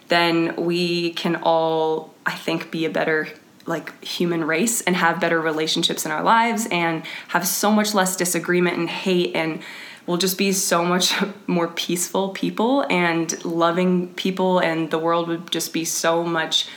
then 0.09 0.57
we 0.57 1.13
can 1.13 1.37
all 1.37 2.15
I 2.25 2.33
think 2.33 2.73
be 2.73 2.85
a 2.85 2.91
better 2.91 3.29
like 3.67 4.03
human 4.05 4.45
race 4.45 4.81
and 4.81 4.97
have 4.97 5.21
better 5.21 5.41
relationships 5.41 6.07
in 6.07 6.13
our 6.13 6.23
lives 6.23 6.67
and 6.71 7.05
have 7.29 7.47
so 7.47 7.71
much 7.71 7.95
less 7.95 8.17
disagreement 8.17 8.79
and 8.79 8.89
hate 8.89 9.35
and 9.35 9.61
we'll 10.07 10.17
just 10.17 10.39
be 10.39 10.53
so 10.53 10.85
much 10.85 11.13
more 11.47 11.69
peaceful 11.69 12.31
people 12.31 12.87
and 12.89 13.45
loving 13.45 14.13
people 14.15 14.61
and 14.61 14.91
the 14.91 14.99
world 14.99 15.29
would 15.29 15.51
just 15.51 15.73
be 15.73 15.85
so 15.85 16.23
much 16.23 16.69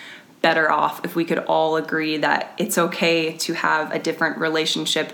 better 0.42 0.72
off 0.72 1.04
if 1.04 1.16
we 1.16 1.26
could 1.26 1.40
all 1.40 1.76
agree 1.76 2.18
that 2.18 2.54
it's 2.58 2.78
okay 2.78 3.34
to 3.34 3.54
have 3.54 3.92
a 3.92 4.00
different 4.00 4.38
relationship 4.38 5.14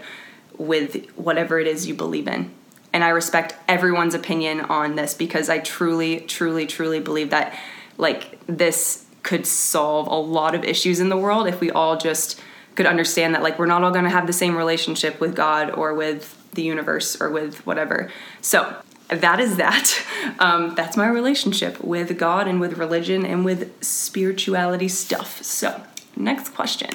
with 0.58 1.10
whatever 1.16 1.60
it 1.60 1.68
is 1.68 1.88
you 1.88 1.94
believe 1.94 2.28
in. 2.28 2.52
And 2.94 3.04
I 3.04 3.10
respect 3.10 3.56
everyone's 3.68 4.14
opinion 4.14 4.62
on 4.62 4.96
this 4.96 5.14
because 5.14 5.50
I 5.50 5.60
truly, 5.60 6.22
truly, 6.22 6.66
truly 6.66 7.00
believe 7.00 7.32
that 7.32 7.58
like 7.98 8.40
this 8.48 9.05
could 9.26 9.48
solve 9.48 10.06
a 10.08 10.16
lot 10.16 10.54
of 10.54 10.64
issues 10.64 11.00
in 11.00 11.10
the 11.10 11.18
world 11.18 11.48
if 11.48 11.60
we 11.60 11.72
all 11.72 11.98
just 11.98 12.40
could 12.76 12.86
understand 12.86 13.34
that 13.34 13.42
like 13.42 13.58
we're 13.58 13.66
not 13.66 13.84
all 13.84 13.90
going 13.90 14.04
to 14.04 14.10
have 14.10 14.28
the 14.28 14.34
same 14.34 14.56
relationship 14.56 15.20
with 15.20 15.36
God 15.36 15.72
or 15.72 15.96
with 15.96 16.38
the 16.52 16.62
universe 16.62 17.20
or 17.20 17.32
with 17.32 17.66
whatever. 17.66 18.12
So 18.42 18.76
that 19.10 19.40
is 19.40 19.58
that. 19.58 20.02
Um, 20.40 20.74
that's 20.76 20.98
my 20.98 21.08
relationship 21.08 21.82
with 21.84 22.18
God 22.18 22.48
and 22.48 22.60
with 22.60 22.80
religion 22.80 23.26
and 23.26 23.46
with 23.46 23.72
spirituality 23.82 24.88
stuff. 24.88 25.42
So 25.44 25.84
next 26.16 26.50
question. 26.50 26.90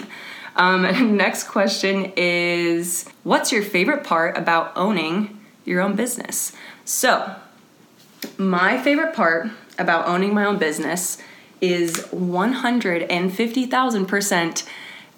Um, 0.56 1.16
next 1.16 1.44
question 1.44 2.12
is 2.16 3.08
What's 3.22 3.52
your 3.52 3.62
favorite 3.62 4.02
part 4.02 4.36
about 4.36 4.72
owning 4.76 5.40
your 5.64 5.80
own 5.80 5.94
business? 5.94 6.52
So, 6.84 7.36
my 8.36 8.82
favorite 8.82 9.14
part 9.14 9.50
about 9.78 10.06
owning 10.06 10.34
my 10.34 10.44
own 10.44 10.58
business 10.58 11.18
is 11.60 11.96
150,000% 12.12 14.66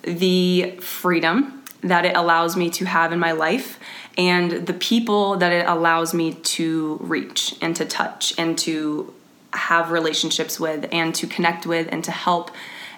the 0.02 0.70
freedom 0.80 1.62
that 1.82 2.04
it 2.04 2.16
allows 2.16 2.56
me 2.56 2.70
to 2.70 2.84
have 2.84 3.12
in 3.12 3.18
my 3.18 3.32
life 3.32 3.78
and 4.16 4.66
the 4.66 4.74
people 4.74 5.36
that 5.36 5.52
it 5.52 5.66
allows 5.66 6.14
me 6.14 6.34
to 6.34 6.98
reach 7.00 7.56
and 7.60 7.74
to 7.76 7.84
touch 7.84 8.34
and 8.38 8.56
to 8.58 9.12
have 9.52 9.90
relationships 9.90 10.60
with 10.60 10.88
and 10.92 11.14
to 11.14 11.26
connect 11.26 11.66
with 11.66 11.88
and 11.90 12.04
to 12.04 12.10
help 12.10 12.50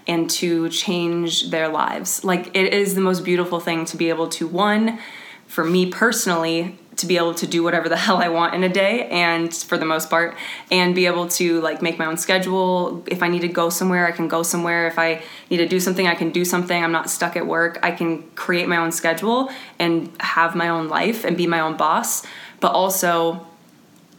and 0.07 0.31
to 0.31 0.69
change 0.69 1.51
their 1.51 1.69
lives. 1.69 2.25
Like 2.25 2.55
it 2.55 2.73
is 2.73 2.95
the 2.95 3.01
most 3.01 3.25
beautiful 3.25 3.59
thing 3.59 3.85
to 3.87 3.97
be 3.97 4.11
able 4.11 4.29
to 4.31 4.47
one 4.47 4.99
for 5.47 5.65
me 5.65 5.91
personally 5.91 6.79
to 6.97 7.07
be 7.07 7.17
able 7.17 7.35
to 7.35 7.47
do 7.47 7.63
whatever 7.63 7.89
the 7.89 7.97
hell 8.05 8.19
I 8.19 8.29
want 8.29 8.55
in 8.55 8.65
a 8.65 8.69
day 8.69 9.09
and 9.09 9.55
for 9.55 9.79
the 9.79 9.85
most 9.85 10.11
part 10.11 10.37
and 10.71 10.95
be 10.95 11.07
able 11.07 11.29
to 11.29 11.61
like 11.61 11.83
make 11.83 11.99
my 11.99 12.07
own 12.07 12.17
schedule. 12.17 13.03
If 13.07 13.23
I 13.23 13.29
need 13.29 13.43
to 13.43 13.49
go 13.49 13.71
somewhere 13.71 14.07
I 14.07 14.13
can 14.13 14.29
go 14.29 14.43
somewhere. 14.43 14.87
If 14.87 14.99
I 14.99 15.23
need 15.51 15.59
to 15.59 15.69
do 15.69 15.81
something 15.81 16.07
I 16.07 16.15
can 16.15 16.31
do 16.31 16.45
something. 16.45 16.83
I'm 16.83 16.93
not 16.93 17.11
stuck 17.11 17.37
at 17.37 17.47
work. 17.47 17.79
I 17.83 17.91
can 17.91 18.23
create 18.35 18.69
my 18.69 18.77
own 18.77 18.93
schedule 18.93 19.51
and 19.79 20.11
have 20.21 20.55
my 20.55 20.69
own 20.69 20.89
life 20.89 21.25
and 21.25 21.37
be 21.37 21.47
my 21.47 21.61
own 21.61 21.77
boss. 21.77 22.25
But 22.61 22.73
also 22.73 23.47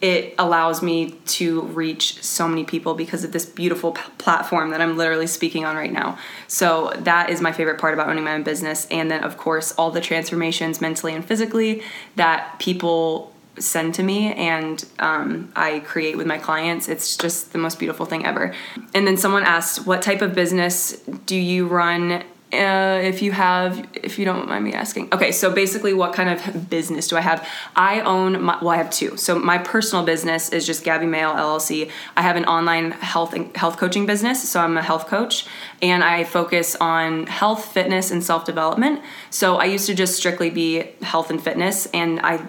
it 0.05 0.35
allows 0.37 0.83
me 0.83 1.09
to 1.25 1.61
reach 1.61 2.23
so 2.23 2.47
many 2.47 2.63
people 2.63 2.93
because 2.93 3.23
of 3.23 3.31
this 3.31 3.43
beautiful 3.43 3.93
p- 3.93 4.03
platform 4.19 4.69
that 4.69 4.79
I'm 4.79 4.97
literally 4.97 5.25
speaking 5.25 5.65
on 5.65 5.75
right 5.75 5.91
now. 5.91 6.19
So 6.47 6.93
that 6.97 7.31
is 7.31 7.41
my 7.41 7.51
favorite 7.51 7.79
part 7.79 7.95
about 7.95 8.07
owning 8.07 8.23
my 8.23 8.33
own 8.33 8.43
business. 8.43 8.85
And 8.91 9.09
then, 9.09 9.23
of 9.23 9.35
course, 9.37 9.71
all 9.79 9.89
the 9.89 10.01
transformations 10.01 10.79
mentally 10.79 11.15
and 11.15 11.25
physically 11.25 11.81
that 12.17 12.59
people 12.59 13.33
send 13.57 13.95
to 13.95 14.03
me 14.03 14.31
and 14.33 14.85
um, 14.99 15.51
I 15.55 15.79
create 15.79 16.17
with 16.17 16.27
my 16.27 16.37
clients. 16.37 16.87
It's 16.87 17.17
just 17.17 17.51
the 17.51 17.57
most 17.57 17.79
beautiful 17.79 18.05
thing 18.05 18.27
ever. 18.27 18.53
And 18.93 19.07
then 19.07 19.17
someone 19.17 19.41
asked, 19.41 19.87
What 19.87 20.03
type 20.03 20.21
of 20.21 20.35
business 20.35 20.97
do 21.25 21.35
you 21.35 21.65
run 21.65 22.23
uh, 22.55 22.99
if 23.01 23.21
you 23.21 23.31
have, 23.31 23.87
if 23.93 24.17
you 24.17 24.25
don't 24.25 24.47
mind 24.47 24.63
me 24.63 24.73
asking. 24.73 25.09
Okay, 25.13 25.31
so 25.31 25.51
basically, 25.51 25.93
what 25.93 26.13
kind 26.13 26.29
of 26.29 26.69
business 26.69 27.07
do 27.07 27.17
I 27.17 27.21
have? 27.21 27.47
I 27.75 28.01
own, 28.01 28.41
my, 28.41 28.57
well, 28.61 28.69
I 28.69 28.77
have 28.77 28.89
two. 28.89 29.17
So 29.17 29.37
my 29.37 29.57
personal 29.57 30.05
business 30.05 30.49
is 30.49 30.65
just 30.65 30.83
Gabby 30.83 31.05
Mail 31.05 31.31
LLC. 31.31 31.91
I 32.15 32.21
have 32.21 32.35
an 32.35 32.45
online 32.45 32.91
health 32.91 33.33
and 33.33 33.55
health 33.55 33.77
coaching 33.77 34.05
business, 34.05 34.47
so 34.47 34.59
I'm 34.59 34.77
a 34.77 34.83
health 34.83 35.07
coach, 35.07 35.45
and 35.81 36.03
I 36.03 36.23
focus 36.23 36.75
on 36.79 37.27
health, 37.27 37.65
fitness, 37.65 38.11
and 38.11 38.23
self 38.23 38.45
development. 38.45 39.01
So 39.29 39.57
I 39.57 39.65
used 39.65 39.85
to 39.87 39.95
just 39.95 40.15
strictly 40.15 40.49
be 40.49 40.83
health 41.01 41.29
and 41.29 41.41
fitness, 41.41 41.87
and 41.87 42.19
I 42.21 42.45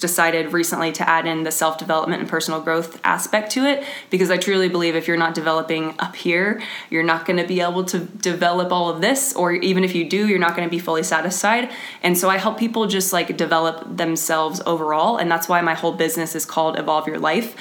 decided 0.00 0.52
recently 0.52 0.92
to 0.92 1.08
add 1.08 1.26
in 1.26 1.44
the 1.44 1.50
self 1.50 1.78
development 1.78 2.20
and 2.20 2.30
personal 2.30 2.60
growth 2.60 3.00
aspect 3.04 3.52
to 3.52 3.64
it 3.64 3.84
because 4.10 4.30
I 4.30 4.36
truly 4.36 4.68
believe 4.68 4.94
if 4.94 5.08
you're 5.08 5.16
not 5.16 5.34
developing 5.34 5.94
up 5.98 6.16
here, 6.16 6.62
you're 6.90 7.02
not 7.02 7.26
going 7.26 7.38
to 7.38 7.46
be 7.46 7.60
able 7.60 7.84
to 7.84 7.98
develop 7.98 8.72
all 8.72 8.88
of 8.88 9.00
this 9.00 9.34
or 9.34 9.47
even 9.52 9.84
if 9.84 9.94
you 9.94 10.08
do, 10.08 10.26
you're 10.28 10.38
not 10.38 10.56
going 10.56 10.66
to 10.66 10.70
be 10.70 10.78
fully 10.78 11.02
satisfied. 11.02 11.70
And 12.02 12.16
so 12.16 12.28
I 12.28 12.38
help 12.38 12.58
people 12.58 12.86
just 12.86 13.12
like 13.12 13.36
develop 13.36 13.96
themselves 13.96 14.60
overall. 14.66 15.16
And 15.16 15.30
that's 15.30 15.48
why 15.48 15.60
my 15.60 15.74
whole 15.74 15.92
business 15.92 16.34
is 16.34 16.44
called 16.44 16.78
Evolve 16.78 17.06
Your 17.06 17.18
Life. 17.18 17.56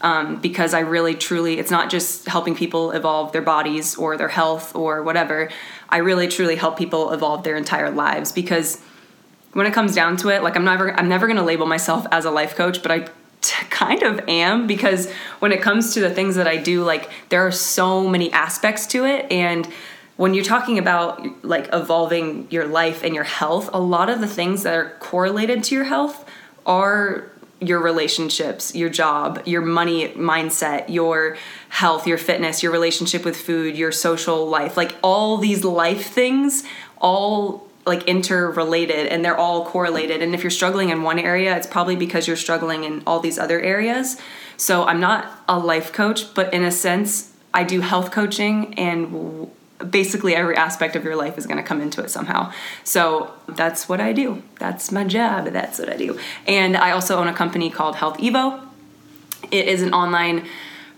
Um, 0.00 0.40
because 0.40 0.74
I 0.74 0.80
really 0.80 1.14
truly, 1.14 1.60
it's 1.60 1.70
not 1.70 1.88
just 1.88 2.26
helping 2.26 2.56
people 2.56 2.90
evolve 2.90 3.30
their 3.30 3.42
bodies 3.42 3.94
or 3.94 4.16
their 4.16 4.28
health 4.28 4.74
or 4.74 5.00
whatever. 5.04 5.48
I 5.88 5.98
really 5.98 6.26
truly 6.26 6.56
help 6.56 6.76
people 6.76 7.12
evolve 7.12 7.44
their 7.44 7.56
entire 7.56 7.88
lives 7.88 8.32
because 8.32 8.80
when 9.52 9.66
it 9.66 9.72
comes 9.72 9.94
down 9.94 10.16
to 10.18 10.30
it, 10.30 10.42
like 10.42 10.56
I'm 10.56 10.64
never, 10.64 10.92
I'm 10.98 11.08
never 11.08 11.28
going 11.28 11.36
to 11.36 11.44
label 11.44 11.66
myself 11.66 12.04
as 12.10 12.24
a 12.24 12.32
life 12.32 12.56
coach, 12.56 12.82
but 12.82 12.90
I 12.90 12.98
t- 13.42 13.66
kind 13.70 14.02
of 14.02 14.20
am 14.28 14.66
because 14.66 15.10
when 15.40 15.52
it 15.52 15.60
comes 15.60 15.94
to 15.94 16.00
the 16.00 16.10
things 16.10 16.36
that 16.36 16.48
I 16.48 16.56
do, 16.56 16.82
like 16.82 17.10
there 17.28 17.46
are 17.46 17.52
so 17.52 18.08
many 18.08 18.32
aspects 18.32 18.86
to 18.88 19.04
it. 19.04 19.30
And 19.30 19.68
when 20.16 20.34
you're 20.34 20.44
talking 20.44 20.78
about 20.78 21.44
like 21.44 21.68
evolving 21.72 22.46
your 22.50 22.66
life 22.66 23.02
and 23.02 23.14
your 23.14 23.24
health, 23.24 23.70
a 23.72 23.80
lot 23.80 24.10
of 24.10 24.20
the 24.20 24.26
things 24.26 24.62
that 24.62 24.74
are 24.74 24.90
correlated 25.00 25.64
to 25.64 25.74
your 25.74 25.84
health 25.84 26.28
are 26.66 27.30
your 27.60 27.80
relationships, 27.80 28.74
your 28.74 28.88
job, 28.88 29.40
your 29.46 29.62
money 29.62 30.08
mindset, 30.08 30.88
your 30.88 31.36
health, 31.68 32.06
your 32.06 32.18
fitness, 32.18 32.62
your 32.62 32.72
relationship 32.72 33.24
with 33.24 33.36
food, 33.36 33.76
your 33.76 33.92
social 33.92 34.46
life. 34.48 34.76
Like 34.76 34.96
all 35.02 35.38
these 35.38 35.64
life 35.64 36.06
things 36.06 36.64
all 36.98 37.68
like 37.84 38.04
interrelated 38.04 39.06
and 39.06 39.24
they're 39.24 39.36
all 39.36 39.66
correlated. 39.66 40.22
And 40.22 40.34
if 40.34 40.42
you're 40.42 40.50
struggling 40.50 40.90
in 40.90 41.02
one 41.02 41.18
area, 41.18 41.56
it's 41.56 41.66
probably 41.66 41.96
because 41.96 42.26
you're 42.26 42.36
struggling 42.36 42.84
in 42.84 43.02
all 43.06 43.20
these 43.20 43.38
other 43.38 43.60
areas. 43.60 44.20
So 44.56 44.84
I'm 44.84 45.00
not 45.00 45.42
a 45.48 45.58
life 45.58 45.92
coach, 45.92 46.34
but 46.34 46.52
in 46.52 46.64
a 46.64 46.70
sense, 46.70 47.32
I 47.54 47.64
do 47.64 47.80
health 47.80 48.12
coaching 48.12 48.74
and 48.74 49.50
basically 49.90 50.34
every 50.34 50.56
aspect 50.56 50.96
of 50.96 51.04
your 51.04 51.16
life 51.16 51.38
is 51.38 51.46
going 51.46 51.56
to 51.56 51.62
come 51.62 51.80
into 51.80 52.02
it 52.02 52.10
somehow. 52.10 52.52
So 52.84 53.32
that's 53.48 53.88
what 53.88 54.00
I 54.00 54.12
do. 54.12 54.42
That's 54.58 54.92
my 54.92 55.04
job. 55.04 55.46
That's 55.46 55.78
what 55.78 55.88
I 55.88 55.96
do. 55.96 56.18
And 56.46 56.76
I 56.76 56.92
also 56.92 57.18
own 57.18 57.28
a 57.28 57.34
company 57.34 57.70
called 57.70 57.96
Health 57.96 58.18
Evo. 58.18 58.60
It 59.50 59.68
is 59.68 59.82
an 59.82 59.92
online 59.92 60.46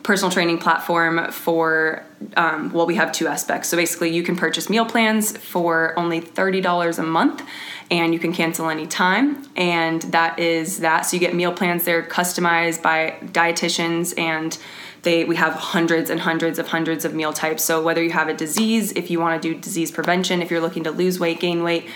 personal 0.05 0.31
training 0.31 0.59
platform 0.59 1.33
for 1.33 2.05
um, 2.37 2.71
well 2.73 2.87
we 2.87 2.95
have 2.95 3.11
two 3.11 3.27
aspects 3.27 3.71
so 3.71 3.77
basically 3.77 4.15
you 4.15 4.23
can 4.23 4.37
purchase 4.37 4.69
meal 4.69 4.85
plans 4.85 5.37
for 5.39 5.99
only 5.99 6.21
$30 6.21 6.99
a 6.99 7.03
month 7.03 7.43
and 7.91 8.13
you 8.13 8.21
can 8.21 8.33
cancel 8.33 8.69
anytime 8.69 9.43
and 9.57 10.03
that 10.03 10.39
is 10.39 10.81
that 10.81 11.03
so 11.03 11.17
you 11.17 11.21
get 11.21 11.35
meal 11.35 11.53
plans 11.53 11.85
they're 11.85 12.03
customized 12.03 12.83
by 12.83 13.17
dietitians 13.25 14.17
and 14.19 14.59
they 15.05 15.25
we 15.25 15.37
have 15.37 15.55
hundreds 15.55 16.11
and 16.11 16.21
hundreds 16.21 16.59
of 16.59 16.69
hundreds 16.69 17.05
of 17.05 17.15
meal 17.15 17.33
types. 17.33 17.63
So 17.65 17.83
whether 17.83 18.03
you 18.03 18.11
have 18.11 18.29
a 18.29 18.35
disease, 18.35 18.93
if 18.93 19.11
you 19.11 19.21
want 19.21 19.41
to 19.41 19.55
do 19.55 19.59
disease 19.59 19.91
prevention, 19.91 20.43
if 20.43 20.51
you're 20.51 20.61
looking 20.61 20.85
to 20.85 20.91
lose 20.91 21.21
weight, 21.21 21.41
gain 21.41 21.63
weight, 21.63 21.87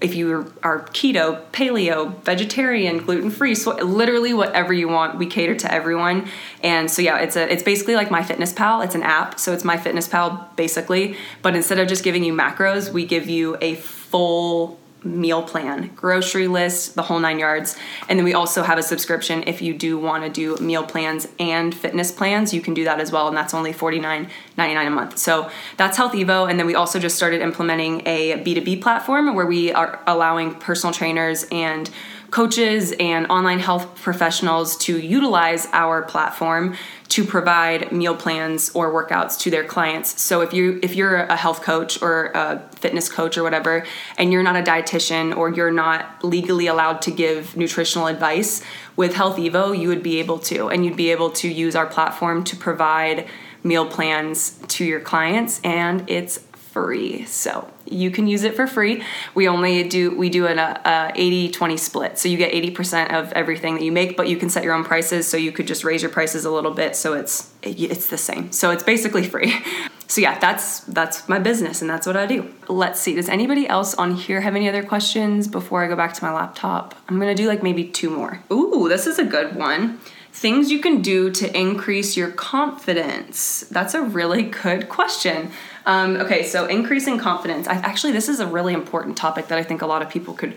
if 0.00 0.14
you 0.14 0.52
are 0.62 0.82
keto, 0.86 1.42
paleo, 1.52 2.22
vegetarian, 2.22 2.98
gluten 2.98 3.30
free, 3.30 3.54
so 3.54 3.74
literally 3.76 4.34
whatever 4.34 4.72
you 4.72 4.88
want, 4.88 5.16
we 5.16 5.26
cater 5.26 5.54
to 5.54 5.72
everyone. 5.72 6.28
And 6.62 6.90
so 6.90 7.00
yeah, 7.00 7.18
it's 7.18 7.36
a 7.36 7.50
it's 7.50 7.62
basically 7.62 7.94
like 7.94 8.08
MyFitnessPal. 8.08 8.84
It's 8.84 8.94
an 8.94 9.02
app, 9.02 9.40
so 9.40 9.52
it's 9.52 9.62
MyFitnessPal 9.62 10.56
basically. 10.56 11.16
But 11.42 11.56
instead 11.56 11.78
of 11.78 11.88
just 11.88 12.04
giving 12.04 12.24
you 12.24 12.34
macros, 12.34 12.92
we 12.92 13.06
give 13.06 13.28
you 13.28 13.56
a 13.60 13.76
full 13.76 14.78
meal 15.06 15.42
plan, 15.42 15.90
grocery 15.94 16.48
list, 16.48 16.94
the 16.94 17.02
whole 17.02 17.18
nine 17.18 17.38
yards. 17.38 17.76
And 18.08 18.18
then 18.18 18.24
we 18.24 18.34
also 18.34 18.62
have 18.62 18.78
a 18.78 18.82
subscription 18.82 19.44
if 19.46 19.62
you 19.62 19.72
do 19.74 19.98
want 19.98 20.24
to 20.24 20.30
do 20.30 20.62
meal 20.62 20.84
plans 20.84 21.28
and 21.38 21.74
fitness 21.74 22.10
plans, 22.12 22.52
you 22.52 22.60
can 22.60 22.74
do 22.74 22.84
that 22.84 23.00
as 23.00 23.12
well. 23.12 23.28
And 23.28 23.36
that's 23.36 23.54
only 23.54 23.72
$49.99 23.72 24.86
a 24.86 24.90
month. 24.90 25.18
So 25.18 25.50
that's 25.76 25.96
Health 25.96 26.12
Evo. 26.12 26.48
And 26.48 26.58
then 26.58 26.66
we 26.66 26.74
also 26.74 26.98
just 26.98 27.16
started 27.16 27.40
implementing 27.40 28.02
a 28.06 28.42
B2B 28.44 28.82
platform 28.82 29.34
where 29.34 29.46
we 29.46 29.72
are 29.72 30.02
allowing 30.06 30.54
personal 30.54 30.92
trainers 30.92 31.46
and 31.50 31.90
coaches 32.30 32.92
and 32.98 33.26
online 33.28 33.60
health 33.60 33.94
professionals 34.02 34.76
to 34.76 34.98
utilize 34.98 35.68
our 35.72 36.02
platform 36.02 36.76
to 37.16 37.24
provide 37.24 37.90
meal 37.92 38.14
plans 38.14 38.68
or 38.74 38.92
workouts 38.92 39.38
to 39.38 39.50
their 39.50 39.64
clients. 39.64 40.20
So 40.20 40.42
if 40.42 40.52
you 40.52 40.78
if 40.82 40.94
you're 40.94 41.16
a 41.16 41.34
health 41.34 41.62
coach 41.62 42.02
or 42.02 42.26
a 42.34 42.58
fitness 42.72 43.08
coach 43.08 43.38
or 43.38 43.42
whatever 43.42 43.86
and 44.18 44.30
you're 44.30 44.42
not 44.42 44.54
a 44.54 44.62
dietitian 44.62 45.34
or 45.34 45.48
you're 45.48 45.70
not 45.70 46.22
legally 46.22 46.66
allowed 46.66 47.00
to 47.00 47.10
give 47.10 47.56
nutritional 47.56 48.06
advice 48.06 48.62
with 48.96 49.14
Health 49.14 49.38
Evo, 49.38 49.72
you 49.72 49.88
would 49.88 50.02
be 50.02 50.18
able 50.18 50.38
to 50.40 50.68
and 50.68 50.84
you'd 50.84 50.94
be 50.94 51.10
able 51.10 51.30
to 51.30 51.48
use 51.48 51.74
our 51.74 51.86
platform 51.86 52.44
to 52.44 52.54
provide 52.54 53.26
meal 53.64 53.86
plans 53.86 54.58
to 54.68 54.84
your 54.84 55.00
clients 55.00 55.58
and 55.64 56.04
it's 56.10 56.36
free. 56.52 57.24
So 57.24 57.66
you 57.86 58.10
can 58.10 58.26
use 58.26 58.44
it 58.44 58.54
for 58.54 58.66
free. 58.66 59.02
We 59.34 59.48
only 59.48 59.88
do 59.88 60.16
we 60.16 60.30
do 60.30 60.46
an 60.46 60.58
uh, 60.58 61.12
a 61.14 61.50
80-20 61.50 61.78
split. 61.78 62.18
So 62.18 62.28
you 62.28 62.36
get 62.36 62.52
80% 62.52 63.12
of 63.12 63.32
everything 63.32 63.74
that 63.74 63.82
you 63.82 63.92
make, 63.92 64.16
but 64.16 64.28
you 64.28 64.36
can 64.36 64.50
set 64.50 64.64
your 64.64 64.74
own 64.74 64.84
prices 64.84 65.26
so 65.26 65.36
you 65.36 65.52
could 65.52 65.66
just 65.66 65.84
raise 65.84 66.02
your 66.02 66.10
prices 66.10 66.44
a 66.44 66.50
little 66.50 66.72
bit 66.72 66.96
so 66.96 67.14
it's 67.14 67.52
it's 67.62 68.08
the 68.08 68.18
same. 68.18 68.52
So 68.52 68.70
it's 68.70 68.82
basically 68.82 69.24
free. 69.24 69.54
So 70.08 70.20
yeah, 70.20 70.38
that's 70.38 70.80
that's 70.80 71.28
my 71.28 71.38
business 71.38 71.80
and 71.80 71.90
that's 71.90 72.06
what 72.06 72.16
I 72.16 72.26
do. 72.26 72.48
Let's 72.68 73.00
see. 73.00 73.16
Does 73.16 73.28
anybody 73.28 73.66
else 73.66 73.94
on 73.94 74.14
here 74.14 74.40
have 74.40 74.54
any 74.54 74.68
other 74.68 74.84
questions 74.84 75.48
before 75.48 75.84
I 75.84 75.88
go 75.88 75.96
back 75.96 76.12
to 76.14 76.24
my 76.24 76.32
laptop? 76.32 76.94
I'm 77.08 77.18
going 77.18 77.34
to 77.34 77.42
do 77.42 77.48
like 77.48 77.62
maybe 77.62 77.84
two 77.84 78.10
more. 78.10 78.40
Ooh, 78.52 78.86
this 78.88 79.06
is 79.06 79.18
a 79.18 79.24
good 79.24 79.56
one. 79.56 79.98
Things 80.36 80.70
you 80.70 80.80
can 80.80 81.00
do 81.00 81.30
to 81.30 81.58
increase 81.58 82.14
your 82.14 82.30
confidence. 82.30 83.60
That's 83.70 83.94
a 83.94 84.02
really 84.02 84.42
good 84.42 84.90
question. 84.90 85.50
Um, 85.86 86.16
okay, 86.16 86.42
so 86.42 86.66
increasing 86.66 87.16
confidence. 87.16 87.66
I, 87.66 87.76
actually, 87.76 88.12
this 88.12 88.28
is 88.28 88.38
a 88.38 88.46
really 88.46 88.74
important 88.74 89.16
topic 89.16 89.48
that 89.48 89.56
I 89.56 89.62
think 89.62 89.80
a 89.80 89.86
lot 89.86 90.02
of 90.02 90.10
people 90.10 90.34
could 90.34 90.52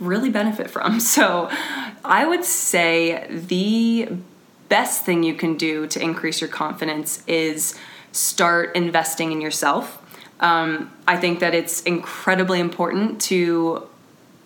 really 0.00 0.30
benefit 0.30 0.68
from. 0.68 0.98
So, 1.16 1.48
I 2.04 2.26
would 2.26 2.44
say 2.44 3.24
the 3.30 4.08
best 4.68 5.04
thing 5.04 5.22
you 5.22 5.34
can 5.34 5.56
do 5.56 5.86
to 5.86 6.02
increase 6.02 6.40
your 6.40 6.50
confidence 6.50 7.22
is 7.28 7.78
start 8.10 8.74
investing 8.74 9.30
in 9.30 9.40
yourself. 9.40 10.02
Um, 10.40 10.90
I 11.06 11.16
think 11.16 11.38
that 11.38 11.54
it's 11.54 11.82
incredibly 11.82 12.58
important 12.58 13.20
to 13.22 13.89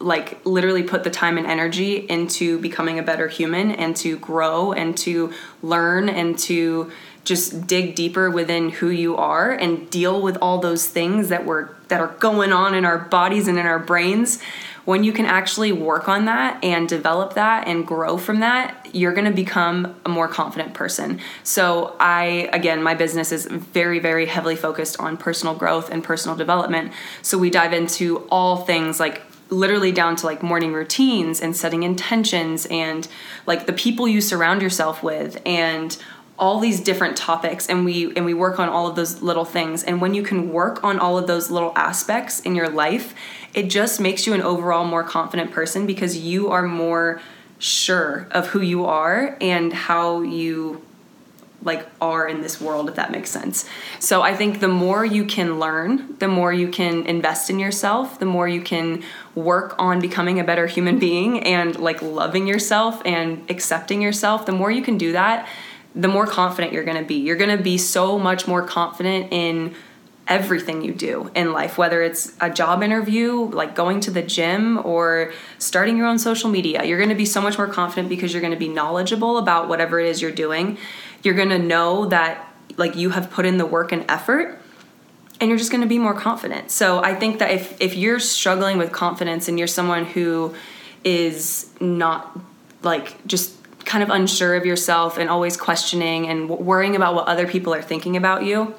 like 0.01 0.45
literally 0.45 0.83
put 0.83 1.05
the 1.05 1.11
time 1.11 1.39
and 1.39 1.47
energy 1.47 1.97
into 1.97 2.59
becoming 2.59 2.99
a 2.99 3.03
better 3.03 3.29
human 3.29 3.71
and 3.71 3.97
to 3.97 4.19
grow 4.19 4.73
and 4.73 4.97
to 4.99 5.33
learn 5.63 6.09
and 6.09 6.39
to 6.39 6.91
just 7.25 7.67
dig 7.67 7.95
deeper 7.95 8.31
within 8.31 8.69
who 8.69 8.91
you 8.91 9.17
are 9.17 9.51
and 9.51 9.89
deal 9.91 10.21
with 10.21 10.37
all 10.39 10.59
those 10.59 10.87
things 10.87 11.29
that 11.31 11.47
were 11.47 11.75
that 11.89 12.01
are 12.01 12.15
going 12.19 12.53
on 12.53 12.75
in 12.75 12.85
our 12.85 12.99
bodies 12.99 13.49
and 13.49 13.59
in 13.59 13.67
our 13.67 13.79
brains. 13.79 14.41
When 14.85 15.03
you 15.03 15.13
can 15.13 15.25
actually 15.25 15.73
work 15.73 16.09
on 16.09 16.27
that 16.27 16.63
and 16.63 16.87
develop 16.87 17.35
that 17.35 17.67
and 17.67 17.87
grow 17.87 18.19
from 18.19 18.41
that 18.41 18.95
you're 18.95 19.15
going 19.15 19.25
to 19.25 19.33
become 19.33 19.95
a 20.05 20.09
more 20.09 20.29
confident 20.29 20.75
person. 20.75 21.21
So 21.43 21.97
i 21.99 22.51
again 22.53 22.83
my 22.83 22.95
business 22.95 23.33
is 23.33 23.47
very 23.47 23.99
very 23.99 24.27
heavily 24.27 24.57
focused 24.57 25.01
on 25.01 25.17
personal 25.17 25.55
growth 25.55 25.91
and 25.91 26.05
personal 26.05 26.37
development. 26.37 26.93
So 27.23 27.39
we 27.39 27.49
dive 27.49 27.73
into 27.73 28.19
all 28.31 28.59
things 28.59 29.01
like 29.01 29.23
literally 29.55 29.93
down 29.93 30.17
to 30.17 30.27
like 30.27 30.43
morning 30.43 30.73
routines 30.73 31.41
and 31.41 31.57
setting 31.57 31.83
intentions 31.83 32.67
and 32.67 33.09
like 33.47 33.67
the 33.67 33.73
people 33.73 34.07
you 34.07 34.21
surround 34.21 34.61
yourself 34.61 35.03
with 35.03 35.41
and 35.47 35.97
all 36.39 36.59
these 36.59 36.81
different 36.81 37.17
topics. 37.17 37.69
And 37.69 37.85
we 37.85 38.15
and 38.17 38.25
we 38.27 38.35
work 38.35 38.59
on 38.59 38.69
all 38.69 38.87
of 38.87 38.97
those 38.97 39.23
little 39.23 39.45
things. 39.45 39.85
And 39.85 40.01
when 40.01 40.15
you 40.15 40.23
can 40.23 40.53
work 40.53 40.83
on 40.83 40.99
all 40.99 41.17
of 41.17 41.27
those 41.27 41.51
little 41.51 41.73
aspects 41.77 42.41
in 42.41 42.55
your 42.55 42.69
life 42.69 43.15
it 43.55 43.71
just 43.71 44.01
makes 44.01 44.27
you 44.27 44.35
an 44.35 44.43
overall 44.43 44.85
more 44.85 45.05
confident 45.05 45.53
person 45.53 45.87
because 45.87 46.19
you 46.19 46.51
are 46.51 46.65
more 46.65 47.21
sure 47.59 48.27
of 48.33 48.49
who 48.49 48.61
you 48.61 48.85
are 48.85 49.37
and 49.41 49.73
how 49.73 50.21
you 50.23 50.85
like 51.65 51.87
are 52.01 52.29
in 52.29 52.41
this 52.41 52.61
world 52.61 52.89
if 52.89 52.95
that 52.95 53.11
makes 53.11 53.31
sense 53.31 53.65
so 53.99 54.23
i 54.23 54.35
think 54.35 54.61
the 54.61 54.69
more 54.69 55.05
you 55.05 55.25
can 55.25 55.59
learn 55.59 56.17
the 56.19 56.29
more 56.29 56.53
you 56.53 56.69
can 56.69 57.05
invest 57.07 57.51
in 57.51 57.59
yourself 57.59 58.19
the 58.19 58.27
more 58.27 58.47
you 58.47 58.61
can 58.61 59.03
work 59.35 59.75
on 59.79 60.01
becoming 60.01 60.39
a 60.39 60.45
better 60.45 60.67
human 60.67 60.99
being 60.99 61.43
and 61.43 61.79
like 61.79 62.01
loving 62.03 62.47
yourself 62.47 63.03
and 63.05 63.51
accepting 63.51 64.01
yourself 64.01 64.47
the 64.47 64.53
more 64.53 64.71
you 64.71 64.83
can 64.83 64.97
do 64.97 65.13
that 65.13 65.49
the 65.95 66.09
more 66.09 66.27
confident 66.27 66.73
you're 66.73 66.85
going 66.85 67.01
to 67.01 67.05
be. 67.05 67.15
You're 67.15 67.37
going 67.37 67.57
to 67.57 67.63
be 67.63 67.79
so 67.79 68.19
much 68.19 68.49
more 68.49 68.67
confident 68.67 69.33
in 69.33 69.75
everything 70.27 70.83
you 70.83 70.93
do 70.93 71.31
in 71.35 71.53
life, 71.53 71.77
whether 71.77 72.03
it's 72.03 72.33
a 72.41 72.49
job 72.49 72.83
interview, 72.83 73.33
like 73.33 73.75
going 73.75 74.01
to 74.01 74.11
the 74.11 74.23
gym, 74.23 74.85
or 74.85 75.33
starting 75.59 75.97
your 75.97 76.07
own 76.07 76.19
social 76.19 76.49
media. 76.49 76.83
You're 76.83 76.99
going 76.99 77.11
to 77.11 77.15
be 77.15 77.27
so 77.27 77.41
much 77.41 77.59
more 77.59 77.69
confident 77.69 78.09
because 78.09 78.33
you're 78.33 78.41
going 78.41 78.53
to 78.53 78.59
be 78.59 78.69
knowledgeable 78.69 79.39
about 79.39 79.69
whatever 79.69 80.01
it 80.01 80.09
is 80.09 80.23
you're 80.23 80.33
doing. 80.33 80.79
You're 81.25 81.35
going 81.35 81.49
to 81.49 81.59
know 81.59 82.07
that 82.07 82.55
like 82.77 82.97
you 82.97 83.11
have 83.11 83.31
put 83.31 83.47
in 83.47 83.59
the 83.59 83.67
work 83.67 83.93
and 83.93 84.05
effort 84.09 84.61
and 85.41 85.49
you're 85.49 85.59
just 85.59 85.71
going 85.71 85.83
to 85.83 85.89
be 85.89 85.99
more 85.99 86.15
confident. 86.15 86.71
So 86.71 87.03
I 87.03 87.15
think 87.15 87.41
that 87.41 87.51
if 87.51 87.81
if 87.81 87.97
you're 87.97 88.21
struggling 88.21 88.79
with 88.79 88.93
confidence 88.93 89.49
and 89.49 89.59
you're 89.59 89.69
someone 89.69 90.05
who 90.05 90.55
is 91.03 91.71
not 91.81 92.39
like 92.83 93.27
just 93.27 93.53
kind 93.85 94.03
of 94.03 94.11
unsure 94.11 94.55
of 94.55 94.65
yourself 94.65 95.19
and 95.19 95.29
always 95.29 95.57
questioning 95.57 96.27
and 96.27 96.49
worrying 96.49 96.97
about 96.97 97.15
what 97.15 97.27
other 97.29 97.47
people 97.47 97.75
are 97.75 97.83
thinking 97.83 98.17
about 98.17 98.45
you, 98.45 98.75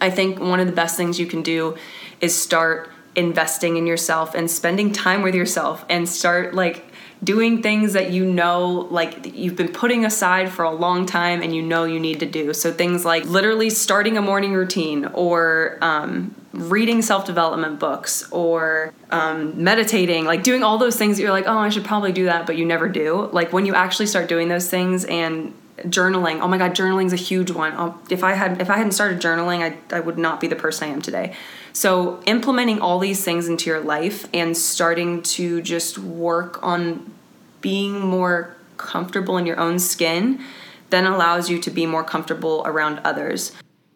I 0.00 0.10
think 0.10 0.38
one 0.38 0.60
of 0.60 0.66
the 0.66 0.72
best 0.72 0.96
things 0.96 1.18
you 1.18 1.26
can 1.26 1.42
do 1.42 1.76
is 2.20 2.40
start 2.40 2.90
investing 3.14 3.76
in 3.76 3.86
yourself 3.86 4.34
and 4.34 4.50
spending 4.50 4.92
time 4.92 5.22
with 5.22 5.34
yourself 5.34 5.84
and 5.88 6.08
start 6.08 6.54
like 6.54 6.91
doing 7.22 7.62
things 7.62 7.92
that 7.92 8.10
you 8.10 8.24
know 8.24 8.88
like 8.90 9.34
you've 9.34 9.56
been 9.56 9.72
putting 9.72 10.04
aside 10.04 10.50
for 10.50 10.64
a 10.64 10.70
long 10.70 11.06
time 11.06 11.42
and 11.42 11.54
you 11.54 11.62
know 11.62 11.84
you 11.84 12.00
need 12.00 12.20
to 12.20 12.26
do. 12.26 12.52
So 12.52 12.72
things 12.72 13.04
like 13.04 13.24
literally 13.24 13.70
starting 13.70 14.16
a 14.16 14.22
morning 14.22 14.52
routine 14.52 15.06
or 15.14 15.78
um, 15.80 16.34
reading 16.52 17.00
self-development 17.00 17.78
books 17.78 18.30
or 18.30 18.92
um, 19.10 19.62
meditating 19.62 20.24
like 20.24 20.42
doing 20.42 20.62
all 20.62 20.78
those 20.78 20.96
things 20.96 21.16
that 21.16 21.22
you're 21.22 21.32
like 21.32 21.46
oh 21.46 21.56
i 21.56 21.70
should 21.70 21.84
probably 21.84 22.12
do 22.12 22.24
that 22.26 22.46
but 22.46 22.56
you 22.56 22.66
never 22.66 22.88
do. 22.88 23.28
Like 23.32 23.52
when 23.52 23.66
you 23.66 23.74
actually 23.74 24.06
start 24.06 24.28
doing 24.28 24.48
those 24.48 24.68
things 24.68 25.04
and 25.04 25.54
journaling 25.84 26.40
oh 26.40 26.48
my 26.48 26.58
god 26.58 26.74
journaling's 26.74 27.12
a 27.12 27.16
huge 27.16 27.50
one 27.50 27.72
oh, 27.76 27.98
if 28.10 28.22
i 28.24 28.32
had 28.32 28.60
if 28.60 28.70
i 28.70 28.76
hadn't 28.76 28.92
started 28.92 29.20
journaling 29.20 29.60
I, 29.60 29.96
I 29.96 30.00
would 30.00 30.18
not 30.18 30.40
be 30.40 30.46
the 30.46 30.56
person 30.56 30.88
i 30.88 30.92
am 30.92 31.02
today 31.02 31.34
so 31.72 32.22
implementing 32.26 32.80
all 32.80 32.98
these 32.98 33.24
things 33.24 33.48
into 33.48 33.70
your 33.70 33.80
life 33.80 34.28
and 34.34 34.56
starting 34.56 35.22
to 35.22 35.62
just 35.62 35.98
work 35.98 36.62
on 36.62 37.12
being 37.60 38.00
more 38.00 38.56
comfortable 38.76 39.36
in 39.38 39.46
your 39.46 39.58
own 39.58 39.78
skin 39.78 40.42
then 40.90 41.06
allows 41.06 41.48
you 41.48 41.58
to 41.58 41.70
be 41.70 41.86
more 41.86 42.04
comfortable 42.04 42.62
around 42.66 42.98
others 43.04 43.52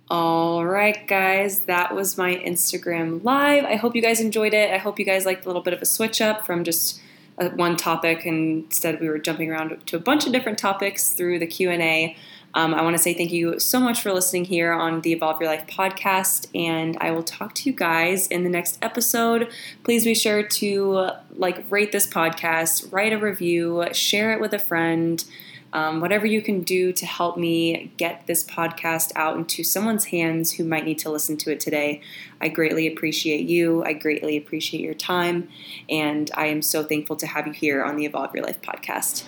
all 0.08 0.64
right, 0.64 1.04
guys, 1.08 1.62
that 1.62 1.92
was 1.92 2.16
my 2.16 2.36
Instagram 2.36 3.24
live. 3.24 3.64
I 3.64 3.74
hope 3.74 3.96
you 3.96 4.02
guys 4.02 4.20
enjoyed 4.20 4.54
it. 4.54 4.70
I 4.70 4.78
hope 4.78 5.00
you 5.00 5.04
guys 5.04 5.26
liked 5.26 5.44
a 5.44 5.48
little 5.48 5.62
bit 5.62 5.74
of 5.74 5.82
a 5.82 5.84
switch 5.84 6.20
up 6.20 6.46
from 6.46 6.62
just 6.62 7.00
one 7.36 7.76
topic, 7.76 8.24
and 8.24 8.64
instead 8.64 9.00
we 9.00 9.08
were 9.08 9.18
jumping 9.18 9.50
around 9.50 9.76
to 9.86 9.96
a 9.96 10.00
bunch 10.00 10.26
of 10.26 10.32
different 10.32 10.58
topics 10.58 11.12
through 11.12 11.38
the 11.38 11.46
Q 11.46 11.70
and 11.70 11.82
A. 11.82 12.16
Um, 12.54 12.72
I 12.72 12.80
want 12.80 12.96
to 12.96 13.02
say 13.02 13.12
thank 13.12 13.32
you 13.32 13.60
so 13.60 13.78
much 13.78 14.00
for 14.00 14.12
listening 14.14 14.46
here 14.46 14.72
on 14.72 15.02
the 15.02 15.12
Evolve 15.12 15.40
Your 15.40 15.50
Life 15.50 15.66
podcast, 15.66 16.46
and 16.54 16.96
I 17.00 17.10
will 17.10 17.22
talk 17.22 17.54
to 17.56 17.68
you 17.68 17.76
guys 17.76 18.26
in 18.28 18.44
the 18.44 18.50
next 18.50 18.78
episode. 18.80 19.50
Please 19.84 20.04
be 20.04 20.14
sure 20.14 20.42
to 20.42 21.10
like 21.34 21.70
rate 21.70 21.92
this 21.92 22.06
podcast, 22.06 22.90
write 22.90 23.12
a 23.12 23.18
review, 23.18 23.84
share 23.92 24.32
it 24.32 24.40
with 24.40 24.54
a 24.54 24.58
friend 24.58 25.22
um, 25.76 26.00
whatever 26.00 26.24
you 26.24 26.40
can 26.40 26.62
do 26.62 26.90
to 26.90 27.04
help 27.04 27.36
me 27.36 27.92
get 27.98 28.26
this 28.26 28.42
podcast 28.42 29.12
out 29.14 29.36
into 29.36 29.62
someone's 29.62 30.06
hands 30.06 30.52
who 30.52 30.64
might 30.64 30.86
need 30.86 30.98
to 31.00 31.10
listen 31.10 31.36
to 31.36 31.52
it 31.52 31.60
today. 31.60 32.00
I 32.40 32.48
greatly 32.48 32.86
appreciate 32.86 33.46
you. 33.46 33.84
I 33.84 33.92
greatly 33.92 34.38
appreciate 34.38 34.80
your 34.80 34.94
time. 34.94 35.50
And 35.90 36.30
I 36.34 36.46
am 36.46 36.62
so 36.62 36.82
thankful 36.82 37.16
to 37.16 37.26
have 37.26 37.46
you 37.46 37.52
here 37.52 37.84
on 37.84 37.96
the 37.96 38.06
Evolve 38.06 38.34
Your 38.34 38.44
Life 38.44 38.62
podcast. 38.62 39.24